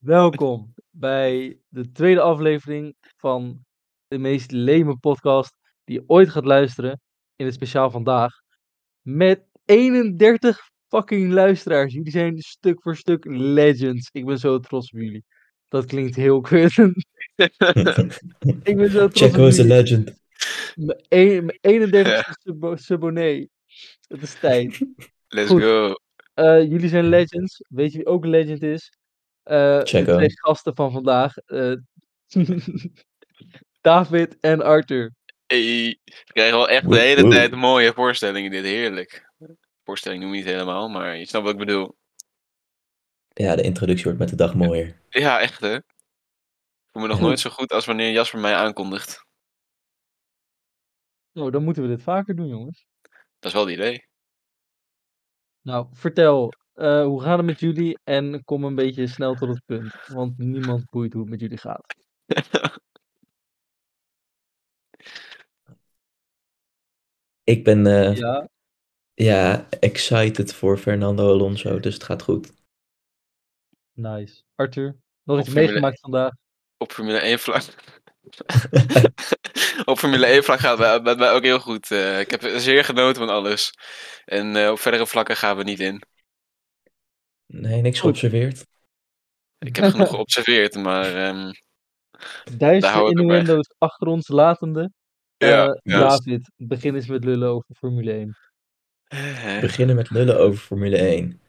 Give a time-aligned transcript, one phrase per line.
[0.00, 3.64] Welkom bij de tweede aflevering van
[4.08, 7.00] de meest leme podcast die je ooit gaat luisteren
[7.36, 8.32] in het speciaal vandaag.
[9.02, 11.92] Met 31 fucking luisteraars.
[11.92, 14.08] Jullie zijn stuk voor stuk legends.
[14.12, 15.24] Ik ben zo trots op jullie.
[15.68, 16.76] Dat klinkt heel kut.
[18.62, 20.14] Ik ben zo trots Checo is legend.
[20.74, 23.46] Mijn een- mijn 31 sub subonné.
[24.08, 24.86] Het is tijd.
[25.28, 25.62] Let's Goed.
[25.62, 25.94] go.
[26.34, 27.64] Eh, jullie zijn legends.
[27.68, 28.92] Weet je wie ook een legend is?
[29.44, 31.36] Eh, de twee gasten van vandaag.
[31.36, 31.74] eh,
[33.80, 35.14] David en Arthur.
[35.46, 37.30] Hey, we krijgen wel echt de hele woe.
[37.30, 38.64] tijd mooie voorstellingen dit.
[38.64, 39.32] Heerlijk.
[39.84, 41.96] Voorstelling noem ik niet helemaal, maar je snapt wat ik bedoel.
[43.28, 45.00] Ja, de introductie wordt met de dag mooier.
[45.08, 45.74] Ja, echt hè.
[45.74, 45.82] Ik
[46.92, 49.26] voel me nog nooit zo goed als wanneer Jasper mij aankondigt.
[51.32, 52.86] Nou, dan moeten we dit vaker doen, jongens.
[53.38, 54.08] Dat is wel het idee.
[55.60, 56.52] Nou, vertel.
[56.74, 57.98] Eh, hoe gaat het met jullie?
[58.04, 59.94] En kom een beetje snel tot het punt.
[60.06, 61.94] Want niemand boeit hoe het met jullie gaat.
[67.44, 68.48] Ik ben eh, Ja,
[69.14, 72.52] ja, excited voor Fernando Alonso, dus het gaat goed.
[73.92, 74.42] nice.
[74.54, 76.32] Arthur, nog iets Formule meegemaakt vandaag?
[76.76, 77.62] Op Formule 1 vlak.
[79.84, 81.90] op Formule 1 vlak gaat het met mij ook heel goed.
[81.90, 83.72] Eh, ik heb zeer genoten van alles.
[84.24, 86.02] En eh, op verdere vlakken gaan we niet in.
[87.60, 88.66] Nee, niks geobserveerd.
[89.58, 91.48] Ik heb genoeg geobserveerd, maar ehm,
[92.42, 93.08] ik erbij.
[93.08, 94.90] innuendo's achter ons latende.
[95.36, 95.66] ja.
[95.72, 95.98] Eh.
[96.00, 98.36] David, begin eens met lullen over Formule 1.
[99.04, 99.60] Hè?
[99.60, 101.40] beginnen met lullen over Formule 1.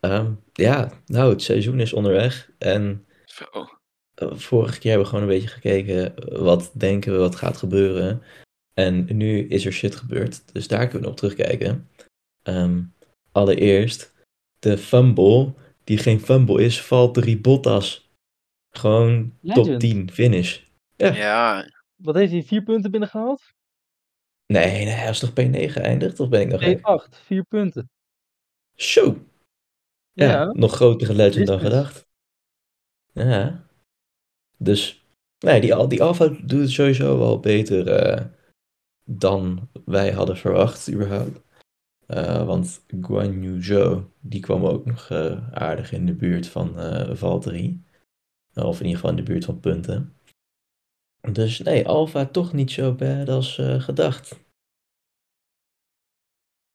[0.00, 2.50] Ehm, ja, nou, het seizoen is onderweg.
[2.58, 3.44] En Zo.
[4.14, 7.56] eh, vorige keer hebben we gewoon een beetje gekeken, eh, wat denken we, wat gaat
[7.56, 8.22] gebeuren.
[8.74, 11.88] En nu is er shit gebeurd, dus daar kunnen we op terugkijken.
[12.42, 12.82] Ehm,
[13.32, 14.12] allereerst,
[14.58, 18.10] de fumble, die geen fumble is, valt de Bottas.
[18.70, 19.80] Gewoon top Legend.
[19.80, 20.60] 10 finish.
[20.96, 21.14] Ja.
[21.14, 22.42] Ja, Wat heeft hij?
[22.42, 23.42] Vier punten binnengehaald?
[24.46, 26.20] Nee, nee, hij is toch P9 geëindigd?
[26.20, 26.78] Of ben ik nog gek?
[26.78, 27.90] P8, vier punten.
[28.74, 29.26] Zo!
[30.12, 32.06] Ja, Ja, nog grotere legend dan gedacht.
[33.12, 33.66] Ja.
[34.56, 35.06] Dus,
[35.38, 38.24] nee, die, Al- die Alfa doet het sowieso wel beter eh,
[39.04, 41.40] dan wij hadden verwacht, überhaupt.
[42.08, 46.78] Eh, want Guan Yu Zhou, die kwam ook nog eh, aardig in de buurt van
[46.78, 47.82] eh Valtteri.
[48.54, 50.16] Of in ieder geval in de buurt van punten.
[51.32, 54.40] Dus nee, Alfa toch niet zo bad als eh, gedacht.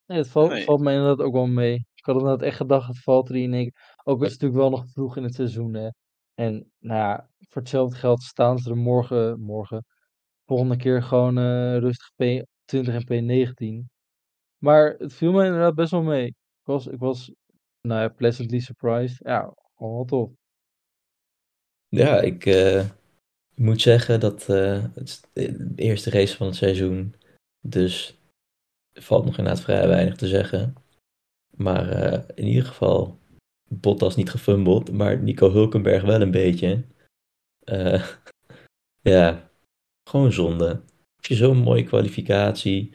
[0.05, 0.63] Nee, het valt, Nee.
[0.63, 1.73] valt mij inderdaad ook wel mee.
[1.95, 3.95] Ik had inderdaad echt gedacht, het valt er in één keer.
[4.03, 5.89] Ook is het natuurlijk wel nog vroeg in het seizoen, hè.
[6.33, 9.85] En nou ja, voor hetzelfde geld staan ze er morgen, morgen,
[10.45, 13.92] volgende keer gewoon eh, rustig P20 en P19.
[14.63, 16.25] Maar het viel mij inderdaad best wel mee.
[16.27, 17.31] Ik was, ik was
[17.81, 19.17] nou ja, pleasantly surprised.
[19.19, 20.31] Ja, gewoon wel tof.
[21.87, 22.89] Ja, ik eh,
[23.55, 27.15] moet zeggen dat eh, het is de eerste race van het seizoen.
[27.61, 28.17] Dus
[28.91, 30.75] er valt nog inderdaad vrij weinig te zeggen.
[31.57, 33.19] Maar eh, in ieder geval,
[33.69, 36.83] Bottas niet gefumbled, maar Nico Hulkenberg wel een beetje.
[37.59, 38.07] Eh,
[39.13, 39.51] ja,
[40.09, 40.81] gewoon zonde.
[41.15, 42.93] Je zo'n mooie kwalificatie,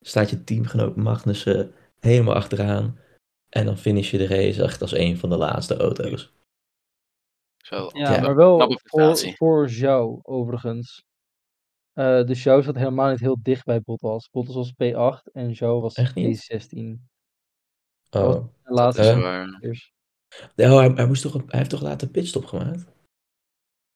[0.00, 2.98] staat je teamgenoot Magnussen helemaal achteraan.
[3.48, 6.32] En dan finish je de race echt als een van de laatste auto's.
[7.64, 7.88] zo.
[7.92, 8.20] Ja, Ja.
[8.20, 11.04] maar wel voor, voor Zhou, overigens.
[11.92, 14.30] Eh de Zhou zat helemaal niet heel dicht bij Bottas.
[14.30, 16.44] Bottas was P8 en Zhou was Echt niet?
[16.52, 16.98] P16.
[18.08, 19.58] Dat was Oh, de Dat laatste is waar.
[20.54, 22.86] hij, hij, moest toch, hij heeft toch later pitstop gemaakt?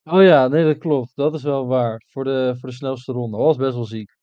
[0.05, 1.13] Oh ja, nee, dat klopt.
[1.17, 2.03] Dat is wel waar.
[2.07, 3.37] Voor de, voor de snelste ronde.
[3.37, 4.17] Dat was best wel ziek.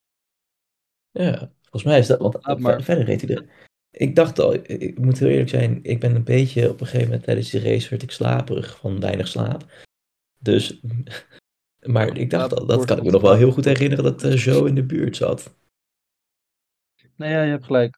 [1.11, 2.19] Ja, volgens mij is dat.
[2.19, 2.83] Want ver- maar.
[2.83, 3.45] verder reed hij er.
[3.91, 7.05] Ik dacht al, ik, moet heel eerlijk zijn, ik ben een beetje op een gegeven
[7.07, 9.87] moment tijdens die race werd ik slaperig van weinig slaap.
[10.37, 10.79] Dus,
[11.93, 14.43] maar ik dacht al, dat kan ik me nog wel heel goed herinneren dat eh
[14.43, 15.57] Joe in de buurt zat.
[17.15, 17.97] Nee, ja, je hebt gelijk.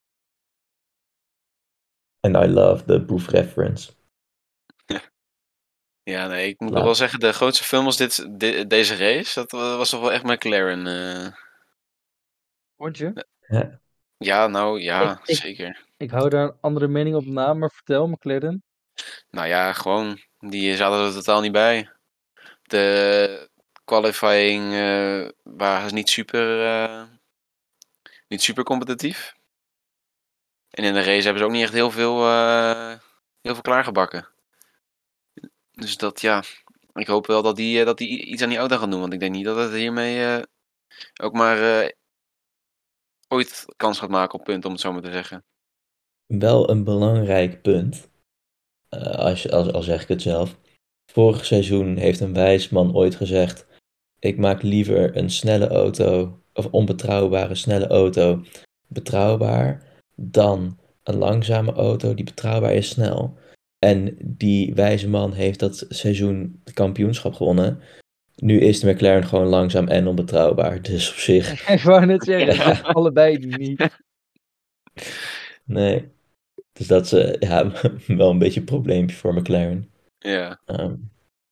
[2.19, 3.91] And I love the Boef reference.
[6.03, 6.83] Ja, nee, ik moet Laat.
[6.83, 9.39] wel zeggen, de grootste film was dit, de- deze race.
[9.39, 10.87] Dat wa- was toch wel echt McLaren.
[10.87, 11.33] eh.
[12.77, 13.25] Vond je?
[14.17, 15.85] Ja, nou ja, Ik- ik- zeker.
[15.97, 18.63] Ik hou daar een andere mening op na, maar vertel, McLaren.
[19.29, 21.89] Nou ja, gewoon, die zaten er totaal niet bij.
[22.61, 23.49] De
[23.85, 27.03] qualifying eh waren niet super, eh,
[28.27, 29.33] niet super competitief.
[30.69, 32.93] En in de race hebben ze ook niet echt heel veel, eh,
[33.41, 34.27] heel veel klaargebakken.
[35.71, 36.43] Dus dat ja,
[36.93, 38.99] ik hoop wel dat die, dat die iets aan die auto gaan doen.
[38.99, 40.43] Want ik denk niet dat het hiermee
[41.21, 41.91] ook maar
[43.31, 45.43] ooit kans gaat maken op punten, om het zo maar te zeggen.
[46.25, 48.09] Wel een belangrijk punt,
[48.89, 50.59] eh, als, als, al zeg ik het zelf.
[51.11, 53.65] vorig seizoen heeft een wijs man ooit gezegd:
[54.19, 58.43] Ik maak liever een snelle auto, of onbetrouwbare snelle auto,
[58.87, 59.83] betrouwbaar,
[60.15, 63.37] dan een langzame auto die betrouwbaar is snel.
[63.79, 67.81] En die wijze man heeft dat seizoen het kampioenschap gewonnen.
[68.35, 70.81] Nu is de McLaren gewoon langzaam en onbetrouwbaar.
[70.81, 72.79] Dus op zich, Ik wou net zeggen, Ja.
[72.81, 73.97] allebei niet.
[75.63, 76.11] nee.
[76.73, 77.71] Dus dat is eh, ja,
[78.07, 79.91] wel een beetje een probleempje voor McLaren.
[80.19, 80.61] Ja.
[80.65, 80.95] Ehm,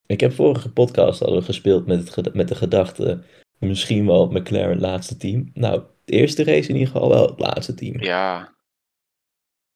[0.05, 3.23] ik heb vorige podcast al gespeeld met, het, met de gedachte,
[3.57, 5.49] misschien wel McLaren het laatste team.
[5.53, 8.01] Nou, de eerste race in ieder geval wel het laatste team.
[8.01, 8.57] Ja.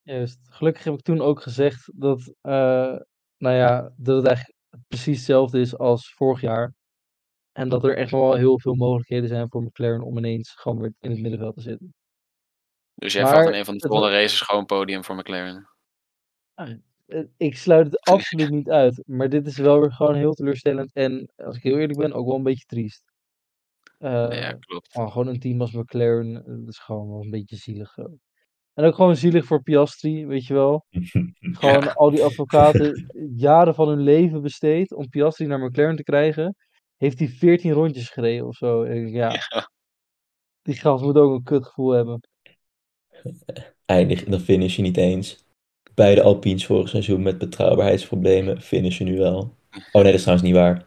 [0.02, 0.40] Juist.
[0.50, 2.96] Gelukkig heb ik toen ook gezegd dat, eh,
[3.38, 4.58] nou ja, dat het eigenlijk
[4.88, 6.74] precies hetzelfde is als vorig jaar.
[7.54, 10.94] En dat er echt wel heel veel mogelijkheden zijn voor McLaren om ineens gewoon weer
[11.00, 11.94] in het middenveld te zitten.
[12.96, 15.68] Dus jij Maar valt in een van de volgende races gewoon podium voor McLaren.
[17.06, 19.04] Eh, Ik sluit het absoluut niet uit.
[19.06, 20.94] Maar dit is wel weer gewoon heel teleurstellend.
[20.94, 23.04] En als ik heel eerlijk ben, ook wel een beetje triest.
[23.98, 24.88] Eh, ja, klopt.
[24.92, 27.98] gewoon een team als McLaren, eh, dat is gewoon wel een beetje zielig.
[28.74, 30.86] En ook gewoon zielig voor Piastri, weet je wel.
[31.60, 31.92] Gewoon Ja.
[31.92, 36.56] al die advocaten jaren van hun leven besteed om Piastri naar McLaren te krijgen.
[36.98, 38.84] Heeft hij 14 rondjes gereden of zo.
[38.84, 39.70] En ja, Ja.
[40.62, 42.20] die gast moet ook een kutgevoel hebben.
[43.86, 45.46] Eindig, dan finish je niet eens.
[45.94, 49.38] Beide Alpines vorig seizoen met betrouwbaarheidsproblemen finishen nu wel.
[49.72, 50.86] Oh nee, dat is trouwens niet waar.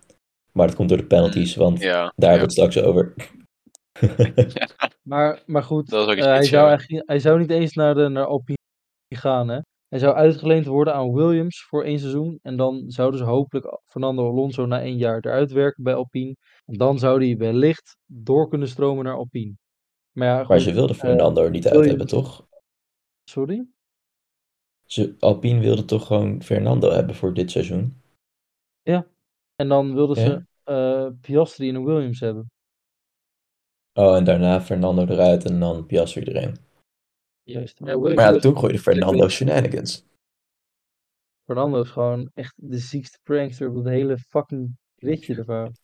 [0.52, 2.12] Maar dat komt door de penalties, want Ja.
[2.16, 3.14] daar hebben we het straks over.
[5.02, 7.94] Maar, maar goed, Dat was ook eh, hij, zou eigenlijk, hij zou niet eens naar,
[7.94, 8.58] de, naar Alpine
[9.14, 9.48] gaan.
[9.48, 9.60] Hè?
[9.96, 12.38] Hij zou uitgeleend worden aan Williams voor één seizoen.
[12.42, 16.36] En dan zouden ze hopelijk Fernando Alonso na één jaar eruit werken bij Alpine.
[16.64, 19.54] En dan zou hij wellicht door kunnen stromen naar Alpine.
[20.12, 22.46] Maar ja, Maar goed, ze wilden eh, Fernando er niet uit hebben, toch?
[23.24, 23.66] Sorry?
[24.84, 28.02] Ze, Alpine wilde toch gewoon Fernando hebben voor dit seizoen?
[29.54, 30.24] En dan wilden Ja?
[30.24, 32.50] ze eh, Piastri en Williams hebben.
[33.92, 36.65] Oh, en daarna Fernando eruit en dan Piastri erin.
[37.46, 37.78] Juist.
[37.84, 40.04] Ja, Maar ja, toen gooide Fernando shenanigans.
[41.44, 45.74] Fernando is gewoon echt de ziekste prankster op het hele fucking ritje ervan.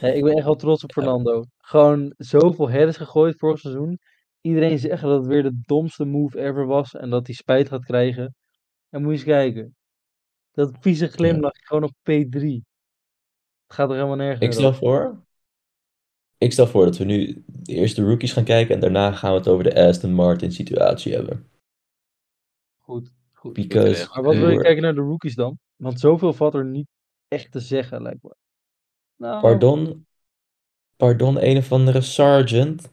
[0.00, 1.44] Nee, ik ben echt wel trots op Fernando.
[1.58, 3.98] Gewoon zoveel headers gegooid vorig seizoen.
[4.40, 7.84] Iedereen zegt dat het weer de domste move ever was en dat hij spijt gaat
[7.84, 8.34] krijgen.
[8.88, 9.76] En moet je eens kijken.
[10.50, 12.40] Dat vieze glimlach gewoon op P3.
[13.66, 15.22] Het gaat er helemaal nergens Ik stel voor.
[16.38, 19.38] Ik stel voor dat we nu eerst de rookies gaan kijken en daarna gaan we
[19.38, 21.48] het over de Aston Martin situatie hebben.
[22.78, 23.52] Goed, goed.
[23.52, 25.58] Because Maar wat wil je kijken naar de rookies dan?
[25.76, 26.86] Want zoveel valt er niet
[27.28, 28.34] echt te zeggen, lijkt me.
[29.16, 30.06] Nou, Pardon,
[30.96, 32.92] pardon, een of andere sergeant.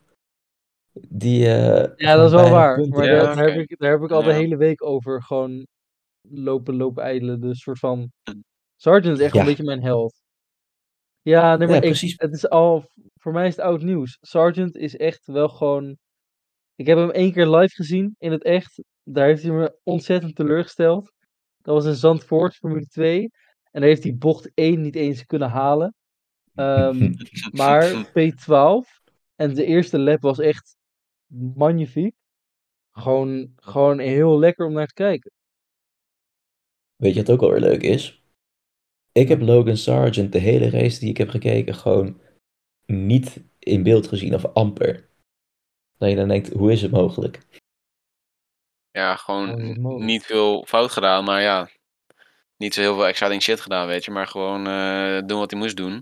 [1.07, 1.45] Die.
[1.47, 2.75] eh, Ja, dat is wel waar.
[2.75, 5.67] punten Maar Ja, daar, heb ik, daar heb ik al de hele week over gewoon
[6.29, 7.41] lopen, lopen ijdelen.
[7.41, 8.11] Dus soort van...
[8.75, 9.39] Sergeant is echt Ja.
[9.39, 10.13] een beetje mijn held.
[11.21, 12.13] Ja, nee, maar Ja, ik, precies.
[12.17, 12.85] het is al...
[13.21, 14.17] Voor mij is het oud nieuws.
[14.21, 15.97] Sergeant is echt wel gewoon...
[16.75, 18.83] Ik heb hem één keer live gezien, in het echt.
[19.03, 21.13] Daar heeft hij me ontzettend teleurgesteld.
[21.61, 23.21] Dat was in Zandvoort, Formule 2.
[23.71, 25.95] En daar heeft hij bocht 1 niet eens kunnen halen.
[26.55, 27.13] Ehm,
[27.59, 29.01] maar P12
[29.35, 30.75] en de eerste lap was echt
[31.55, 32.15] magnifiek.
[32.91, 35.31] Gewoon, gewoon heel lekker om naar te kijken.
[36.95, 38.23] Weet je wat ook alweer leuk is?
[39.11, 42.21] Ik heb Logan Sargent de hele race die ik heb gekeken gewoon
[42.85, 45.09] niet in beeld gezien of amper.
[45.97, 47.39] Dat je dan denkt, hoe is het mogelijk?
[48.91, 50.05] Ja, gewoon mogelijk?
[50.05, 51.69] niet veel fout gedaan, maar ja.
[52.57, 54.11] Niet zo heel veel exciting shit gedaan, weet je.
[54.11, 55.93] Maar gewoon eh, doen wat hij moest doen.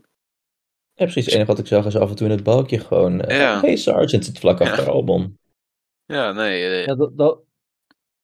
[0.93, 1.25] Ja, precies.
[1.25, 3.21] Het enige wat ik zag is af en toe in het balkje gewoon...
[3.21, 3.59] eh, Ja.
[3.59, 4.89] Hey, Sargent zit vlak achter Ja.
[4.89, 5.39] Albon.
[6.05, 6.65] Ja, nee.
[6.69, 7.43] eh, Ja, dat, dat,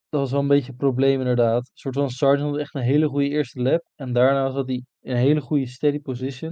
[0.09, 1.59] dat was wel een beetje een probleem inderdaad.
[1.61, 3.85] Een soort van Sargent had echt een hele goede eerste lap.
[3.95, 6.51] En daarna zat hij in een hele goede steady position.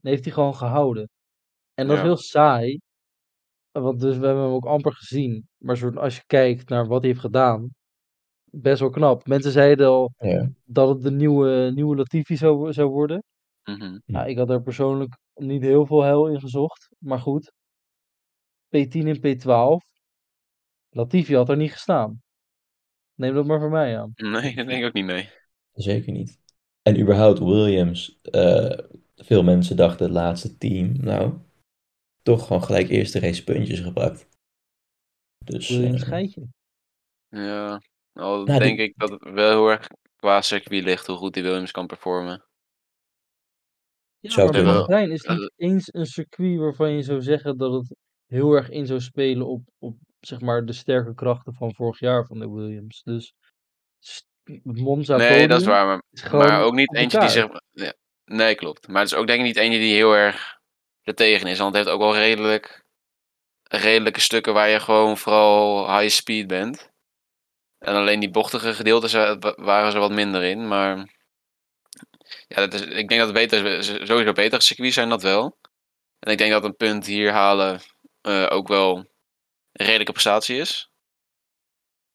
[0.00, 1.10] En heeft hij gewoon gehouden.
[1.78, 2.08] En dat is Ja.
[2.08, 2.80] heel saai.
[3.70, 5.48] Want dus we hebben hem ook amper gezien.
[5.56, 7.70] Maar soort, als je kijkt naar wat hij heeft gedaan.
[8.44, 9.26] Best wel knap.
[9.26, 10.50] Mensen zeiden al Ja.
[10.64, 13.22] dat het de nieuwe, nieuwe Latifi zou, zou worden.
[13.62, 13.98] mhm.
[14.04, 16.88] Nou, ik had er persoonlijk niet heel veel heil in gezocht.
[16.98, 17.52] Maar goed.
[18.76, 19.84] P10 en P12.
[20.90, 22.22] Latifi had er niet gestaan.
[23.14, 24.12] Neem dat maar voor mij aan.
[24.32, 25.28] Nee, dat denk ik ook niet, nee.
[25.72, 26.38] Zeker niet.
[26.82, 28.78] En überhaupt Williams, eh,
[29.16, 30.92] veel mensen dachten het laatste team.
[30.96, 31.32] Nou,
[32.28, 34.28] toch gewoon gelijk eerste race puntjes gepakt.
[35.44, 36.48] Dus Williams eh, geitje.
[37.28, 37.82] Ja.
[38.12, 41.42] Al Nou, denk ik dat het wel heel erg qua circuit ligt hoe goed die
[41.42, 42.44] Williams kan performen.
[44.18, 44.62] Ja, Zou maar.
[44.62, 48.68] Bahrein is Eh, niet eens een circuit waarvan je zou zeggen dat het heel erg
[48.68, 52.50] in zou spelen op, op zeg maar, de sterke krachten van vorig jaar van de
[52.50, 53.02] Williams.
[53.02, 53.34] Dus
[54.62, 55.86] Monza Nee, dat is waar.
[55.86, 57.94] Maar, maar ook niet eentje die ja,
[58.24, 58.88] Nee, klopt.
[58.88, 60.57] Maar het is ook denk ik niet eentje die heel erg
[61.08, 61.58] er tegen is.
[61.58, 62.86] Want het heeft ook wel redelijk
[63.62, 66.90] redelijke stukken waar je gewoon vooral high speed bent.
[67.78, 70.68] En alleen die bochtige gedeeltes wa- waren ze wat minder in.
[70.68, 70.96] Maar
[72.48, 75.58] ja, dat is, ik denk dat het beter, sowieso betere circuits zijn dat wel.
[76.18, 77.80] En ik denk dat een punt hier halen
[78.20, 80.90] eh, ook wel een redelijke prestatie is.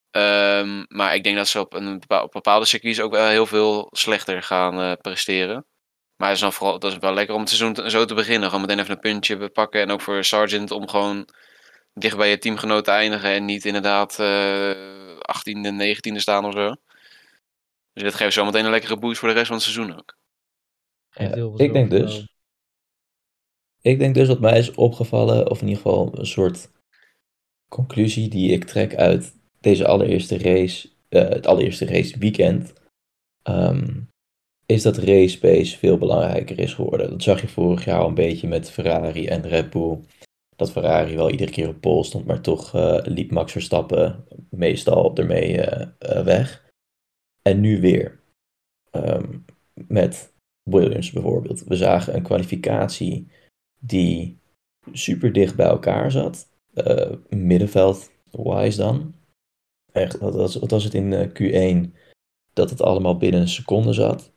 [0.10, 4.44] Ehm, maar ik denk dat ze op, een, bepaalde circuits ook wel heel veel slechter
[4.44, 5.66] gaan eh, presteren.
[6.24, 8.14] Maar het is, dan vooral, dat is wel lekker om het seizoen te- zo te
[8.14, 8.50] beginnen.
[8.50, 9.82] Gewoon meteen even een puntje pakken.
[9.82, 11.28] En ook voor Sargent om gewoon
[11.94, 13.30] dicht bij je teamgenoot te eindigen.
[13.30, 14.72] En niet inderdaad eh
[15.20, 16.76] 18e, 19e staan of zo.
[17.94, 20.18] Dus dit geeft zo meteen een lekkere boost voor de rest van het seizoen ook.
[21.10, 22.28] Ja, veel ik denk dus.
[23.82, 26.70] Ik denk dus wat mij is opgevallen, of in ieder geval een soort
[27.70, 32.74] conclusie die ik trek uit deze allereerste race, eh, het allereerste race weekend,
[33.42, 34.02] ehm,
[34.66, 37.10] is dat race pace veel belangrijker is geworden.
[37.10, 40.00] Dat zag je vorig jaar al een beetje met Ferrari en Red Bull.
[40.56, 45.16] Dat Ferrari wel iedere keer op pol stond, maar toch eh, liep Max Verstappen meestal
[45.16, 46.72] ermee eh, eh, weg.
[47.42, 48.22] En nu weer.
[48.92, 49.38] Ehm,
[49.74, 51.64] met Williams bijvoorbeeld.
[51.64, 53.28] We zagen een kwalificatie
[53.80, 54.40] die
[54.92, 56.50] super dicht bij elkaar zat.
[56.74, 59.16] Eh, middenveld wise dan.
[59.92, 61.92] Echt, wat was, wat was het in eh, Q1?
[62.54, 64.33] Dat het allemaal binnen een seconde zat.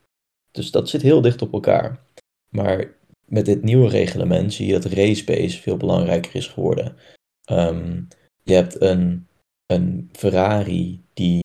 [0.57, 2.05] Dus dat zit heel dicht op elkaar.
[2.49, 2.95] Maar
[3.25, 6.97] met dit nieuwe reglement zie je dat race pace veel belangrijker is geworden.
[7.45, 8.03] Ehm,
[8.43, 9.27] je hebt een,
[9.67, 11.41] een Ferrari die.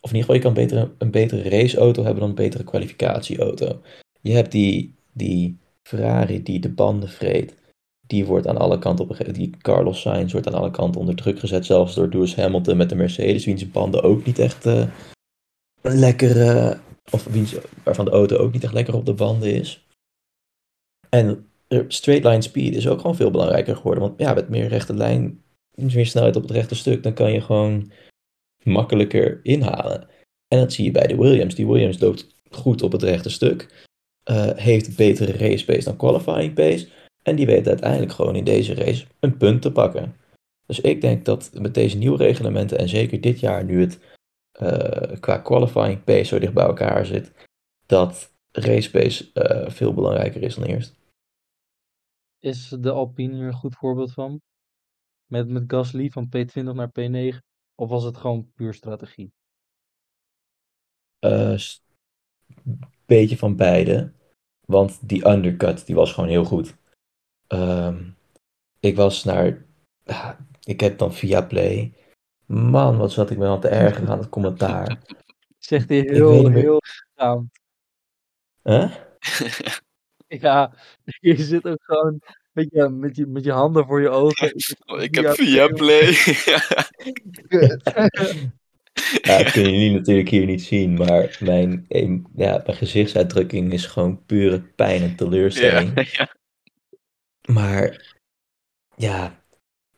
[0.00, 3.80] Of in ieder geval, je kan beter, een betere raceauto hebben dan een betere kwalificatieauto.
[4.20, 7.56] Je hebt die, die Ferrari die de banden vreet.
[8.06, 11.38] Die wordt aan alle kanten op Die Carlos Sainz wordt aan alle kanten onder druk
[11.38, 11.66] gezet.
[11.66, 13.44] Zelfs door Lewis Hamilton met de Mercedes.
[13.44, 14.88] Wiens banden ook niet echt eh,
[15.82, 16.48] lekker.
[16.48, 16.78] eh,
[17.10, 19.86] of wiens, waarvan de auto ook niet echt lekker op de banden is.
[21.08, 21.50] En
[21.88, 24.02] straight line speed is ook gewoon veel belangrijker geworden.
[24.02, 25.42] Want ja, met meer rechte lijn,
[25.74, 27.92] meer snelheid op het rechte stuk, dan kan je gewoon
[28.62, 30.08] makkelijker inhalen.
[30.48, 31.54] En dat zie je bij de Williams.
[31.54, 33.86] Die Williams loopt goed op het rechte stuk.
[34.24, 36.88] eh, heeft betere race pace dan qualifying pace.
[37.22, 40.16] En die weet uiteindelijk gewoon in deze race een punt te pakken.
[40.66, 43.98] Dus ik denk dat met deze nieuwe reglementen, en zeker dit jaar nu het
[44.58, 47.32] eh, qua qualifying pace zo dicht bij elkaar zit,
[47.86, 50.96] dat race pace eh, veel belangrijker is dan eerst.
[52.38, 54.40] Is de Alpine hier een goed voorbeeld van?
[55.26, 57.36] Met, met Gasly van P20 naar P9?
[57.74, 59.32] Of was het gewoon puur strategie?
[61.18, 61.82] Eh, s-
[63.06, 64.12] beetje van beide.
[64.66, 66.76] Want die undercut, die was gewoon heel goed.
[67.46, 68.04] Ehm,
[68.80, 69.66] ik was naar...
[70.04, 70.30] ah,
[70.64, 71.92] ik heb dan via Play...
[72.48, 74.98] Man, wat zat ik me aan te ergeren aan het commentaar.
[75.58, 76.80] Zegt hij heel, heel
[77.14, 77.50] gaan.
[78.62, 78.92] Huh?
[80.30, 80.74] Ja,
[81.20, 82.20] je zit ook gewoon
[82.52, 84.52] met je, met je, met je handen voor je ogen.
[85.06, 86.16] ik heb via Play.
[89.22, 91.86] Ja, dat kunnen jullie natuurlijk hier niet zien, maar mijn,
[92.34, 95.92] ja, mijn gezichtsuitdrukking is gewoon pure pijn en teleurstelling.
[95.94, 96.36] ja, ja.
[97.52, 98.16] Maar
[98.96, 99.44] ja,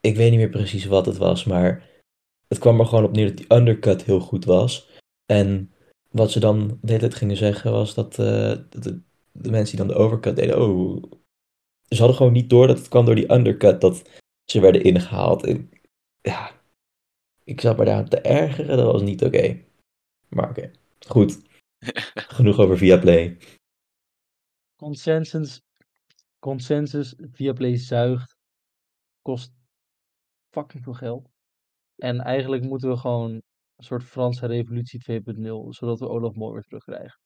[0.00, 1.89] ik weet niet meer precies wat het was, maar
[2.50, 4.90] het kwam er gewoon op neer dat die undercut heel goed was.
[5.26, 5.72] En
[6.08, 9.00] wat ze dan de hele tijd gingen zeggen was dat, eh, dat de,
[9.32, 11.02] de mensen die dan de overcut deden, oh,
[11.88, 14.08] ze hadden gewoon niet door dat het kwam door die undercut dat
[14.44, 15.46] ze werden ingehaald.
[15.46, 15.70] En,
[16.20, 16.60] ja,
[17.44, 19.64] ik zat me daar te ergeren, dat was niet oké.
[20.28, 20.70] Maar oké,
[21.06, 21.40] goed.
[22.36, 23.38] Genoeg over Viaplay.
[24.76, 25.62] Consensus,
[26.38, 28.36] consensus, Viaplay zuigt,
[29.22, 29.52] kost
[30.50, 31.29] fucking veel geld.
[32.00, 33.30] En eigenlijk moeten we gewoon
[33.76, 37.20] een soort Franse revolutie 2.0, zodat we Olaf Mol weer terugkrijgen.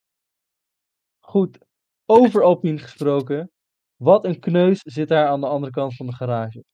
[1.21, 1.59] Goed,
[2.07, 3.50] over Alpine gesproken.
[3.97, 6.64] Wat een kneus zit daar aan de andere kant van de garage.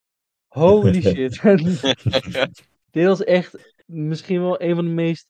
[0.46, 1.42] Holy shit.
[2.90, 5.28] Dit was echt misschien wel een van de meest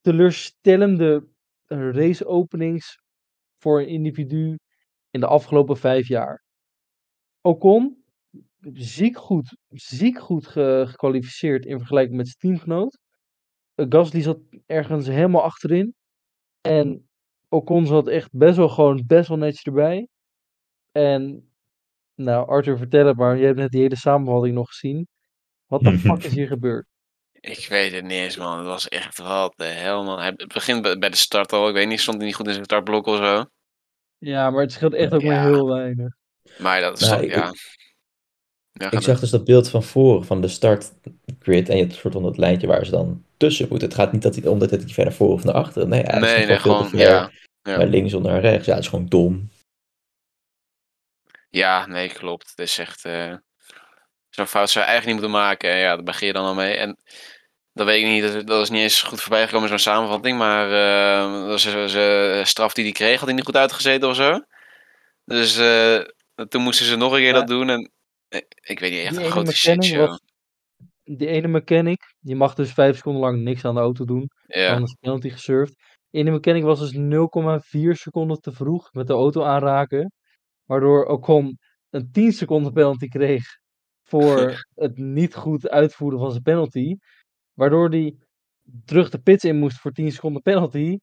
[0.00, 1.28] teleurstellende
[1.66, 2.98] race openings
[3.58, 4.58] voor een individu
[5.10, 6.44] in de afgelopen vijf jaar.
[7.40, 7.99] Ocon,
[8.72, 12.98] ziek goed, ziek goed ge- gekwalificeerd in vergelijking met zijn teamgenoot.
[13.74, 15.94] Eh, Gasly zat ergens helemaal achterin.
[16.60, 17.08] En
[17.48, 20.08] Ocon zat echt best wel gewoon best wel netjes erbij.
[20.92, 21.50] En
[22.14, 23.36] nou, Arthur, vertel het maar.
[23.36, 25.08] Je hebt net die hele samenvatting nog gezien.
[25.66, 26.86] Wat de fuck is hier gebeurd?
[27.32, 28.58] Ik weet het niet eens, man.
[28.58, 30.18] Het was echt wat de hel, man.
[30.18, 31.68] Hij- Het begint bij de start al.
[31.68, 33.44] Ik weet niet, stond hij niet goed in zijn startblok of zo.
[34.18, 35.42] Ja, maar het scheelt echt ook maar Ja.
[35.42, 36.14] heel weinig.
[36.58, 37.78] Maar dat is Nou, toch, ik-
[38.80, 38.86] ja.
[38.90, 41.68] Ja, Ik zag dus dat beeld van voren, van de startgrid.
[41.68, 43.80] En je hebt soort van dat lijntje waar ze dan tussen moet.
[43.80, 45.88] Het gaat niet dat hij, omdat hij ver naar voren of naar achteren.
[45.88, 47.30] Nee, hij nee, is nee, gewoon ja.
[47.62, 47.76] ja.
[47.76, 48.66] naar links of naar rechts.
[48.66, 49.50] Ja, het is gewoon dom.
[51.50, 52.50] Ja, nee, klopt.
[52.50, 53.04] Het is echt.
[53.04, 53.34] eh,
[54.30, 55.70] Zo'n fout zou je eigenlijk niet moeten maken.
[55.70, 56.74] En ja, daar begin je dan al mee.
[56.74, 56.96] En
[57.72, 58.32] dat weet ik niet.
[58.32, 60.38] Dat, dat is niet eens goed voorbij gekomen in zo'n samenvatting.
[60.38, 64.08] Maar eh, dat was een- zijn straf die hij kreeg, had hij niet goed uitgezeten
[64.08, 64.40] of zo.
[65.24, 66.00] Dus eh,
[66.48, 67.32] toen moesten ze nog een keer Ja.
[67.32, 67.68] dat doen.
[67.70, 67.88] En eh,
[68.60, 70.06] ik weet niet, echt Die een grote shitshow.
[70.08, 70.20] was-
[71.04, 74.30] Die ene mechanic, die mag dus vijf seconden lang niks aan de auto doen.
[74.46, 75.74] Ja, is penalty gesurfd.
[76.10, 80.12] De ene mechanic was dus 0,4 seconden te vroeg met de auto aanraken.
[80.64, 81.58] Waardoor Ocon
[81.90, 83.42] een 10 seconden penalty kreeg
[84.02, 84.36] voor
[84.74, 86.96] het niet goed uitvoeren van zijn penalty.
[87.52, 88.14] Waardoor hij
[88.84, 90.98] terug de pits in moest voor 10 seconden penalty.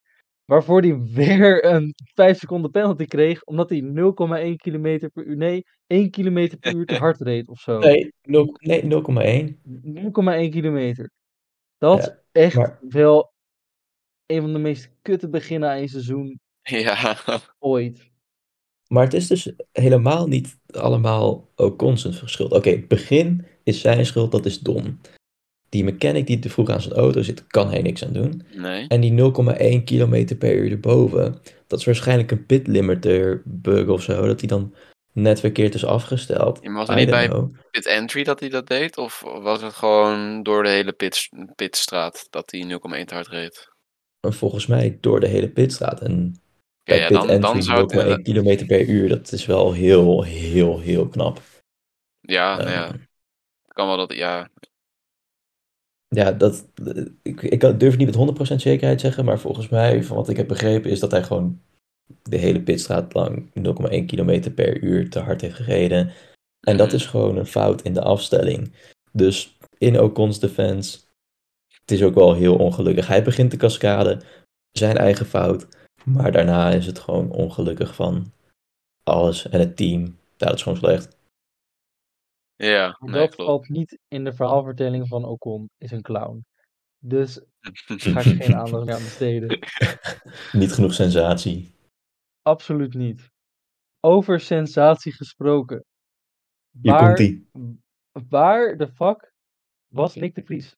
[0.47, 3.43] Waarvoor hij weer een 5 seconden penalty kreeg.
[3.43, 5.37] Omdat hij 0,1 km per uur.
[5.37, 7.79] Nee, 1 km per uur te hard reed of zo.
[7.79, 9.57] Nee, nul- nee 0,1.
[10.47, 11.09] 0,1 kilometer.
[11.77, 13.33] Dat Ja, is echt maar- wel
[14.25, 17.15] een van de meest kutte beginnen aan een seizoen ja.
[17.59, 18.09] ooit.
[18.87, 22.47] Maar het is dus helemaal niet allemaal ook constant verschil.
[22.47, 24.99] Oké, het begin is zijn schuld, dat is dom.
[25.69, 28.43] Die mechanic die te vroeg aan zijn auto zit, kan hij niks aan doen.
[28.55, 28.87] Nee.
[28.87, 34.01] En die 0,1 km per uur erboven, dat is waarschijnlijk een pit limiter bug of
[34.01, 34.73] zo, dat hij dan
[35.13, 36.59] net verkeerd is afgesteld.
[36.61, 37.55] Ja, maar was er niet bij know.
[37.71, 38.97] pit entry dat hij dat deed?
[38.97, 43.69] Of was het gewoon door de hele pit, pitstraat dat hij 0,1 te hard reed?
[44.19, 46.01] En volgens mij door de hele pitstraat.
[46.01, 46.41] En
[46.83, 49.45] bij ja, pit dan, dan entry zou het 0,1 inderdaad- km per uur, dat is
[49.45, 51.41] wel heel, heel, heel knap.
[52.21, 52.85] Ja, nou ja.
[52.87, 52.97] Ehm,
[53.67, 54.49] Kan wel dat, ja.
[56.09, 56.65] Ja, dat,
[57.21, 60.29] ik, ik kan- durf het niet met 100% zekerheid zeggen, maar volgens mij, van wat
[60.29, 61.61] ik heb begrepen, is dat hij gewoon
[62.21, 66.11] de hele pitstraat lang 0,1 km per uur te hard heeft gereden.
[66.59, 66.95] En dat Mhm.
[66.95, 68.71] is gewoon een fout in de afstelling.
[69.11, 70.99] Dus in Ocon's defense,
[71.81, 73.07] het is ook wel heel ongelukkig.
[73.07, 74.21] Hij begint de cascade,
[74.71, 75.67] zijn eigen fout,
[76.05, 78.31] maar daarna is het gewoon ongelukkig van
[79.03, 80.01] alles en het team.
[80.37, 81.16] Ja, dat is gewoon slecht.
[82.57, 83.49] Ja, Maar nee, dat klopt.
[83.49, 86.45] valt niet in de verhaalvertelling van Ocon, is een clown.
[86.99, 87.41] Dus
[87.85, 89.59] ga ik geen aandacht meer aan besteden.
[90.61, 91.75] Niet genoeg sensatie.
[92.41, 93.29] Absoluut niet.
[93.99, 95.85] Over sensatie gesproken.
[96.81, 97.49] Hier Waar, komt ie.
[98.29, 99.33] waar de fuck
[99.87, 100.75] was Nick de Vries?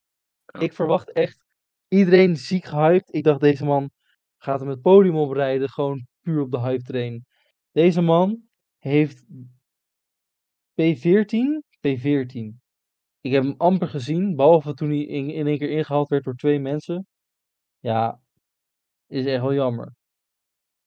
[0.59, 1.43] Ik verwacht echt
[1.87, 3.13] iedereen ziek gehyped.
[3.13, 3.91] Ik dacht, deze man
[4.37, 5.69] gaat hem het podium oprijden.
[5.69, 7.25] Gewoon puur op de hype train.
[7.71, 8.43] Deze man
[8.77, 9.23] heeft
[10.81, 11.67] P14?
[11.87, 12.59] P14.
[13.21, 16.35] Ik heb hem amper gezien, behalve toen hij in, in één keer ingehaald werd door
[16.35, 17.07] twee mensen.
[17.79, 18.21] Ja,
[19.07, 19.93] is echt wel jammer.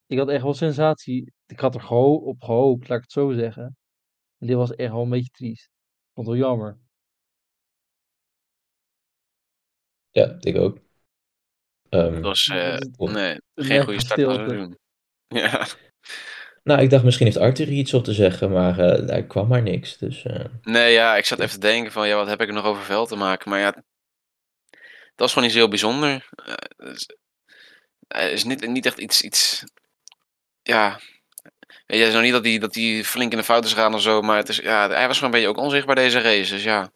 [0.06, 1.32] Ik had echt wel sensatie.
[1.46, 3.76] Ik had er geho op gehoopt, laat ik het zo zeggen.
[4.38, 5.64] En dit was echt wel een beetje triest.
[5.64, 6.78] Ik vond het wel jammer.
[10.10, 10.78] Ja, ik ook.
[11.88, 14.20] Ehm, Dat was, eh, Of- nee, een geen goede start.
[15.26, 15.66] Ja.
[16.62, 19.48] Nou, ik dacht misschien heeft Arthur hier iets op te zeggen, maar eh daar kwam
[19.48, 19.98] maar niks.
[19.98, 22.54] Dus eh, Nee, ja, ik zat even te denken van, ja, wat heb ik er
[22.54, 23.50] nog over veld te maken?
[23.50, 23.82] Maar ja, dat
[25.16, 26.28] was gewoon iets heel bijzonder.
[26.76, 27.06] Het
[28.08, 29.64] is, is niet, niet echt iets, iets,
[30.62, 31.00] ja...
[31.86, 33.94] Weet je, het is nog niet dat hij, dat flink in de fout is gegaan
[33.94, 36.52] of zo, maar het is, ja, hij was gewoon een beetje ook onzichtbaar deze race,
[36.52, 36.92] dus ja.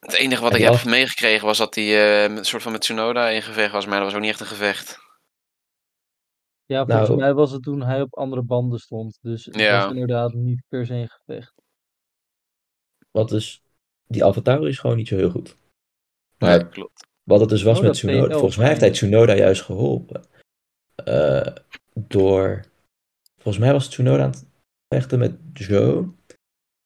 [0.00, 3.28] Het enige wat ik heb af- meegekregen was dat hij een soort van met Tsunoda
[3.28, 4.98] in gevecht was, maar dat was ook niet echt een gevecht.
[6.66, 9.18] Ja, volgens Nou- mij was het toen hij op andere banden stond.
[9.22, 9.82] Dus het Ja.
[9.84, 11.52] was inderdaad niet per se een gevecht.
[13.10, 13.62] wat dus,
[14.06, 15.56] die Avatar is gewoon niet zo heel goed.
[16.38, 17.06] Maar Ja, klopt.
[17.22, 20.22] wat het dus was Tsunoda met Tsunoda, P11 volgens mij heeft hij Tsunoda juist geholpen.
[21.04, 21.46] Eh,
[21.94, 22.64] door,
[23.36, 24.46] volgens mij was Tsunoda aan het
[24.94, 26.08] vechten met Joe.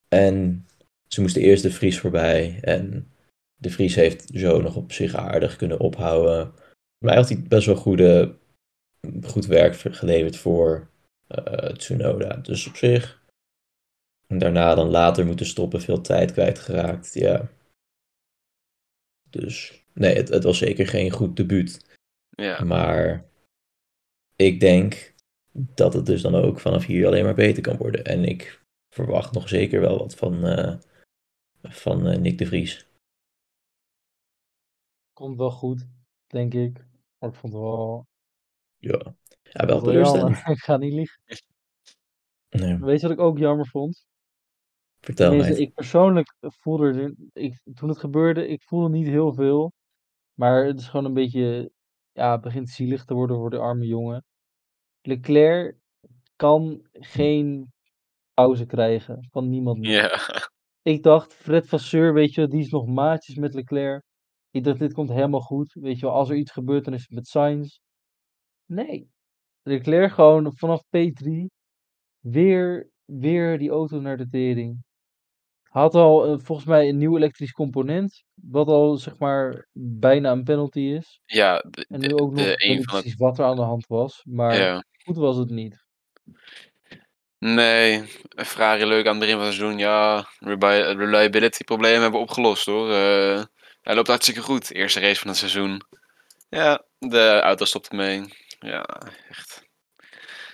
[0.09, 0.67] En
[1.09, 2.59] ze moesten eerst de Vries voorbij.
[2.61, 3.13] En
[3.57, 6.53] de Vries heeft Joe nog op zich aardig kunnen ophouden.
[6.99, 8.37] Maar hij had hij best wel goede,
[9.25, 10.91] goed werk ver- geleverd voor
[11.27, 12.37] eh, Tsunoda.
[12.37, 13.25] Dus op zich.
[14.27, 17.15] En daarna dan later moeten stoppen, veel tijd kwijtgeraakt.
[17.15, 17.49] Ja.
[19.31, 21.99] Dus nee, het, het was zeker geen goed debuut.
[22.31, 22.65] Ja.
[22.65, 23.25] Maar
[24.37, 25.15] ik denk
[25.53, 28.05] dat het dus dan ook vanaf hier alleen maar beter kan worden.
[28.05, 28.63] En ik
[28.95, 30.77] verwacht nog zeker wel wat van, eh,
[31.63, 32.87] van eh, Nick de Vries.
[35.13, 35.87] Komt wel goed,
[36.27, 36.85] denk ik.
[37.19, 38.07] Maar ik vond het wel,
[38.87, 40.37] Ja, ja ik wel teleurstellend.
[40.49, 41.21] Ik ga niet liegen.
[42.51, 44.07] Nee, Weet je wat ik ook jammer vond?
[45.01, 45.63] vertel Tenminste, mij.
[45.63, 49.73] ik persoonlijk voelde ik, toen het gebeurde, ik voelde niet heel veel.
[50.35, 51.71] Maar het is gewoon een beetje,
[52.13, 54.25] ja, het begint zielig te worden voor de arme jongen.
[55.03, 55.77] Leclerc
[56.37, 57.73] kan geen
[58.35, 59.91] pauze krijgen van niemand meer.
[59.93, 60.51] Ja.
[60.83, 64.03] Ik dacht, Fred Vasseur, weet je, die is nog maatjes met Leclerc.
[64.51, 65.73] Ik dacht, dit komt helemaal goed.
[65.73, 67.79] Weet je wel, als er iets gebeurt, dan is het met Sainz.
[68.67, 69.09] Nee.
[69.63, 71.29] Leclerc gewoon vanaf P3
[72.21, 74.85] weer, weer die auto naar de tering.
[75.63, 80.45] Had al eh, volgens mij een nieuw elektrisch component, wat al zeg maar bijna een
[80.45, 81.21] penalty is.
[81.25, 83.03] Ja, de, En de, nu ook nog, de ik weet een niet van het...
[83.03, 84.85] precies wat er aan de hand was, maar Ja.
[85.05, 85.85] goed was het niet.
[87.39, 88.03] Nee,
[88.37, 89.79] Ferrari leuk aan het begin van het seizoen.
[89.79, 92.91] Ja, rebi- reliability problemen hebben we opgelost hoor.
[92.91, 93.45] Eh,
[93.83, 94.73] hij loopt hartstikke goed.
[94.73, 95.81] Eerste race van het seizoen.
[96.49, 98.25] Ja, de auto stopt ermee.
[98.67, 99.65] Ja, echt.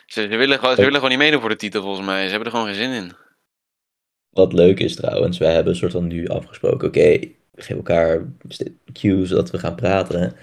[0.06, 2.24] Ze, ze willen, gewoon, ze willen gewoon niet meedoen voor de titel volgens mij.
[2.24, 3.12] Ze hebben er gewoon geen zin in.
[4.30, 7.18] Wat leuk is trouwens, wij hebben een soort van nu afgesproken, oké,
[7.50, 8.24] we geven elkaar
[8.92, 10.36] cues zodat we gaan praten.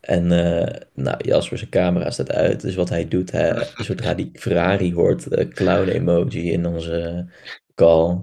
[0.00, 4.30] En eh, nou, Jasper zijn camera staat uit, dus wat hij doet, hij, zodra die
[4.32, 7.26] Ferrari hoort, de clown emoji in onze
[7.74, 8.18] call.